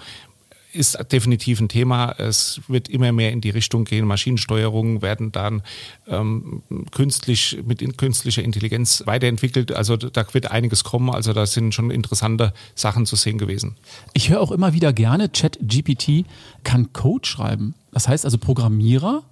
ist 0.72 0.98
definitiv 1.12 1.60
ein 1.60 1.68
Thema. 1.68 2.14
Es 2.18 2.60
wird 2.68 2.88
immer 2.88 3.12
mehr 3.12 3.32
in 3.32 3.40
die 3.40 3.50
Richtung 3.50 3.84
gehen. 3.84 4.06
Maschinensteuerungen 4.06 5.02
werden 5.02 5.32
dann 5.32 5.62
ähm, 6.06 6.62
künstlich 6.90 7.58
mit 7.64 7.82
in, 7.82 7.96
künstlicher 7.96 8.42
Intelligenz 8.42 9.02
weiterentwickelt. 9.06 9.72
Also 9.72 9.96
da 9.96 10.24
wird 10.32 10.50
einiges 10.50 10.84
kommen. 10.84 11.10
Also 11.10 11.32
da 11.32 11.46
sind 11.46 11.74
schon 11.74 11.90
interessante 11.90 12.52
Sachen 12.74 13.06
zu 13.06 13.16
sehen 13.16 13.38
gewesen. 13.38 13.76
Ich 14.14 14.30
höre 14.30 14.40
auch 14.40 14.52
immer 14.52 14.72
wieder 14.72 14.92
gerne, 14.92 15.28
ChatGPT 15.28 16.24
kann 16.64 16.92
Code 16.92 17.26
schreiben. 17.26 17.74
Das 17.92 18.08
heißt 18.08 18.24
also, 18.24 18.38
Programmierer 18.38 19.22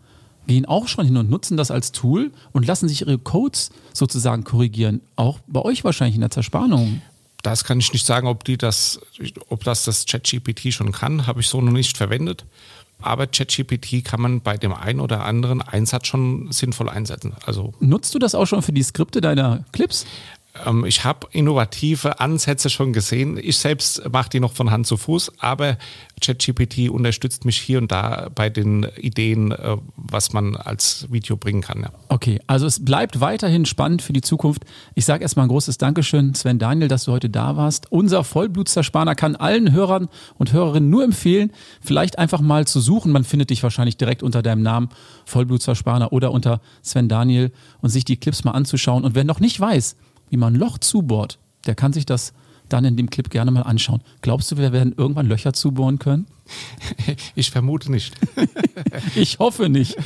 gehen 0.46 0.66
auch 0.66 0.88
schon 0.88 1.04
hin 1.04 1.16
und 1.16 1.30
nutzen 1.30 1.56
das 1.56 1.70
als 1.70 1.92
Tool 1.92 2.32
und 2.52 2.66
lassen 2.66 2.88
sich 2.88 3.02
ihre 3.02 3.18
Codes 3.18 3.70
sozusagen 3.92 4.44
korrigieren. 4.44 5.00
Auch 5.16 5.38
bei 5.46 5.62
euch 5.62 5.84
wahrscheinlich 5.84 6.16
in 6.16 6.22
der 6.22 6.30
Zerspannung. 6.30 7.02
Das 7.42 7.64
kann 7.64 7.80
ich 7.80 7.92
nicht 7.92 8.06
sagen, 8.06 8.26
ob 8.26 8.44
die 8.44 8.58
das, 8.58 9.00
ob 9.48 9.64
das 9.64 9.84
das 9.84 10.06
ChatGPT 10.06 10.72
schon 10.72 10.92
kann, 10.92 11.26
habe 11.26 11.40
ich 11.40 11.48
so 11.48 11.60
noch 11.60 11.72
nicht 11.72 11.96
verwendet. 11.96 12.44
Aber 13.02 13.26
ChatGPT 13.26 14.04
kann 14.04 14.20
man 14.20 14.40
bei 14.42 14.58
dem 14.58 14.74
einen 14.74 15.00
oder 15.00 15.24
anderen 15.24 15.62
Einsatz 15.62 16.06
schon 16.06 16.52
sinnvoll 16.52 16.88
einsetzen. 16.88 17.34
Also 17.46 17.72
Nutzt 17.80 18.14
du 18.14 18.18
das 18.18 18.34
auch 18.34 18.46
schon 18.46 18.62
für 18.62 18.72
die 18.72 18.82
Skripte 18.82 19.20
deiner 19.20 19.64
Clips? 19.72 20.04
Ähm, 20.66 20.84
ich 20.84 21.04
habe 21.04 21.28
innovative 21.32 22.20
Ansätze 22.20 22.70
schon 22.70 22.92
gesehen. 22.92 23.38
Ich 23.40 23.58
selbst 23.58 24.02
mache 24.10 24.30
die 24.30 24.40
noch 24.40 24.52
von 24.52 24.70
Hand 24.70 24.86
zu 24.86 24.96
Fuß, 24.96 25.32
aber 25.38 25.76
ChatGPT 26.20 26.90
unterstützt 26.90 27.44
mich 27.44 27.58
hier 27.58 27.78
und 27.78 27.90
da 27.90 28.28
bei 28.34 28.50
den 28.50 28.86
Ideen, 28.96 29.52
äh, 29.52 29.76
was 29.96 30.32
man 30.32 30.56
als 30.56 31.06
Video 31.10 31.36
bringen 31.36 31.62
kann. 31.62 31.82
Ja. 31.82 31.90
Okay, 32.08 32.40
also 32.46 32.66
es 32.66 32.84
bleibt 32.84 33.20
weiterhin 33.20 33.64
spannend 33.64 34.02
für 34.02 34.12
die 34.12 34.20
Zukunft. 34.20 34.64
Ich 34.94 35.04
sage 35.04 35.22
erstmal 35.22 35.46
ein 35.46 35.50
großes 35.50 35.78
Dankeschön, 35.78 36.34
Sven 36.34 36.58
Daniel, 36.58 36.88
dass 36.88 37.04
du 37.04 37.12
heute 37.12 37.30
da 37.30 37.56
warst. 37.56 37.90
Unser 37.90 38.24
Vollblutzerspaner 38.24 39.14
kann 39.14 39.36
allen 39.36 39.72
Hörern 39.72 40.08
und 40.36 40.52
Hörerinnen 40.52 40.90
nur 40.90 41.04
empfehlen, 41.04 41.52
vielleicht 41.80 42.18
einfach 42.18 42.40
mal 42.40 42.66
zu 42.66 42.80
suchen. 42.80 43.12
Man 43.12 43.24
findet 43.24 43.50
dich 43.50 43.62
wahrscheinlich 43.62 43.96
direkt 43.96 44.22
unter 44.22 44.42
deinem 44.42 44.62
Namen 44.62 44.90
Vollblutzerspaner 45.24 46.12
oder 46.12 46.32
unter 46.32 46.60
Sven 46.82 47.08
Daniel 47.08 47.52
und 47.80 47.90
sich 47.90 48.04
die 48.04 48.16
Clips 48.16 48.44
mal 48.44 48.52
anzuschauen. 48.52 49.04
Und 49.04 49.14
wer 49.14 49.24
noch 49.24 49.40
nicht 49.40 49.58
weiß, 49.58 49.96
wie 50.30 50.36
man 50.36 50.54
ein 50.54 50.58
Loch 50.58 50.78
zubohrt, 50.78 51.38
der 51.66 51.74
kann 51.74 51.92
sich 51.92 52.06
das 52.06 52.32
dann 52.68 52.84
in 52.84 52.96
dem 52.96 53.10
Clip 53.10 53.28
gerne 53.28 53.50
mal 53.50 53.62
anschauen. 53.62 54.02
Glaubst 54.22 54.50
du, 54.50 54.56
wir 54.56 54.72
werden 54.72 54.94
irgendwann 54.96 55.26
Löcher 55.26 55.52
zubohren 55.52 55.98
können? 55.98 56.26
Ich 57.36 57.50
vermute 57.50 57.90
nicht. 57.90 58.14
ich 59.14 59.38
hoffe 59.38 59.68
nicht. 59.68 59.96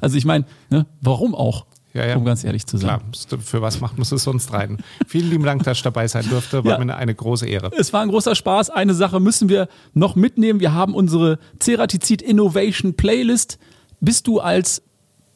Also 0.00 0.16
ich 0.16 0.24
meine, 0.24 0.44
ne, 0.70 0.86
warum 1.00 1.34
auch? 1.34 1.66
Ja, 1.94 2.06
ja. 2.06 2.16
Um 2.16 2.24
ganz 2.24 2.42
ehrlich 2.42 2.66
zu 2.66 2.78
sein. 2.78 3.00
Klar, 3.28 3.40
für 3.40 3.62
was 3.62 3.80
macht 3.80 3.98
man 3.98 4.02
es 4.02 4.08
sonst 4.08 4.52
rein? 4.52 4.78
Vielen 5.06 5.30
lieben 5.30 5.44
Dank, 5.44 5.62
dass 5.64 5.78
ich 5.78 5.82
dabei 5.82 6.08
sein 6.08 6.28
durfte. 6.28 6.64
War 6.64 6.78
ja. 6.78 6.84
mir 6.84 6.96
eine 6.96 7.14
große 7.14 7.46
Ehre. 7.46 7.70
Es 7.78 7.92
war 7.92 8.00
ein 8.00 8.08
großer 8.08 8.34
Spaß. 8.34 8.70
Eine 8.70 8.94
Sache 8.94 9.20
müssen 9.20 9.48
wir 9.48 9.68
noch 9.92 10.16
mitnehmen. 10.16 10.60
Wir 10.60 10.72
haben 10.72 10.94
unsere 10.94 11.38
Ceratizid 11.60 12.22
Innovation 12.22 12.94
Playlist. 12.94 13.58
Bist 14.00 14.26
du 14.26 14.40
als 14.40 14.82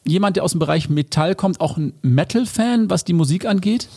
jemand, 0.07 0.35
der 0.35 0.43
aus 0.43 0.51
dem 0.51 0.59
Bereich 0.59 0.89
Metall 0.89 1.35
kommt, 1.35 1.61
auch 1.61 1.77
ein 1.77 1.93
Metal-Fan, 2.01 2.89
was 2.89 3.03
die 3.03 3.13
Musik 3.13 3.45
angeht? 3.45 3.89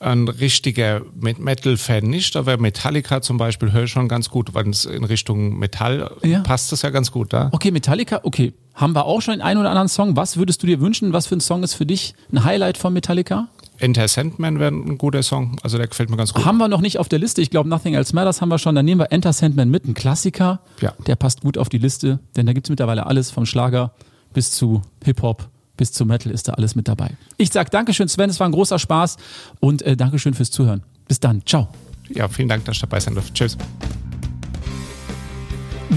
Ein 0.00 0.26
richtiger 0.26 1.02
Metal-Fan 1.14 2.02
nicht, 2.02 2.34
aber 2.36 2.56
Metallica 2.56 3.22
zum 3.22 3.38
Beispiel 3.38 3.72
höre 3.72 3.84
ich 3.84 3.90
schon 3.90 4.08
ganz 4.08 4.30
gut, 4.30 4.52
weil 4.52 4.68
es 4.68 4.84
in 4.84 5.04
Richtung 5.04 5.58
Metall 5.58 6.10
ja. 6.24 6.40
passt 6.40 6.72
das 6.72 6.82
ja 6.82 6.90
ganz 6.90 7.12
gut 7.12 7.32
da. 7.32 7.50
Okay, 7.52 7.70
Metallica, 7.70 8.20
okay. 8.24 8.52
Haben 8.74 8.94
wir 8.94 9.04
auch 9.04 9.20
schon 9.20 9.34
den 9.34 9.42
einen 9.42 9.60
oder 9.60 9.70
anderen 9.70 9.88
Song. 9.88 10.16
Was 10.16 10.36
würdest 10.36 10.62
du 10.62 10.66
dir 10.66 10.80
wünschen? 10.80 11.12
Was 11.12 11.28
für 11.28 11.36
ein 11.36 11.40
Song 11.40 11.62
ist 11.62 11.74
für 11.74 11.86
dich 11.86 12.14
ein 12.32 12.42
Highlight 12.42 12.78
von 12.78 12.92
Metallica? 12.92 13.48
Enter 13.78 14.08
Sandman 14.08 14.58
wäre 14.58 14.72
ein 14.72 14.98
guter 14.98 15.22
Song. 15.22 15.56
Also 15.62 15.76
der 15.76 15.86
gefällt 15.88 16.10
mir 16.10 16.16
ganz 16.16 16.32
gut. 16.32 16.44
Haben 16.44 16.58
wir 16.58 16.68
noch 16.68 16.80
nicht 16.80 16.98
auf 16.98 17.08
der 17.08 17.18
Liste. 17.18 17.42
Ich 17.42 17.50
glaube, 17.50 17.68
Nothing 17.68 17.94
Else 17.94 18.14
Matters 18.14 18.40
haben 18.40 18.48
wir 18.48 18.58
schon. 18.58 18.74
Dann 18.74 18.84
nehmen 18.84 19.00
wir 19.00 19.12
Enter 19.12 19.32
Sandman 19.32 19.70
mit, 19.70 19.86
ein 19.86 19.94
Klassiker. 19.94 20.60
Ja. 20.80 20.94
Der 21.06 21.16
passt 21.16 21.42
gut 21.42 21.58
auf 21.58 21.68
die 21.68 21.78
Liste, 21.78 22.18
denn 22.36 22.46
da 22.46 22.52
gibt 22.52 22.66
es 22.66 22.70
mittlerweile 22.70 23.06
alles 23.06 23.30
vom 23.30 23.46
Schlager 23.46 23.92
bis 24.32 24.50
zu 24.52 24.82
Hip-Hop 25.04 25.48
bis 25.76 25.92
zu 25.92 26.04
Metal 26.04 26.32
ist 26.32 26.48
da 26.48 26.52
alles 26.54 26.74
mit 26.74 26.88
dabei. 26.88 27.10
Ich 27.38 27.50
sage 27.50 27.70
Dankeschön, 27.70 28.08
Sven, 28.08 28.30
es 28.30 28.40
war 28.40 28.48
ein 28.48 28.52
großer 28.52 28.78
Spaß 28.78 29.16
und 29.60 29.82
äh, 29.82 29.96
Dankeschön 29.96 30.34
fürs 30.34 30.50
Zuhören. 30.50 30.82
Bis 31.08 31.20
dann. 31.20 31.42
Ciao. 31.46 31.68
Ja, 32.08 32.28
vielen 32.28 32.48
Dank, 32.48 32.64
dass 32.64 32.76
ich 32.76 32.80
dabei 32.80 33.00
sein 33.00 33.14
durfte. 33.14 33.32
Tschüss. 33.32 33.56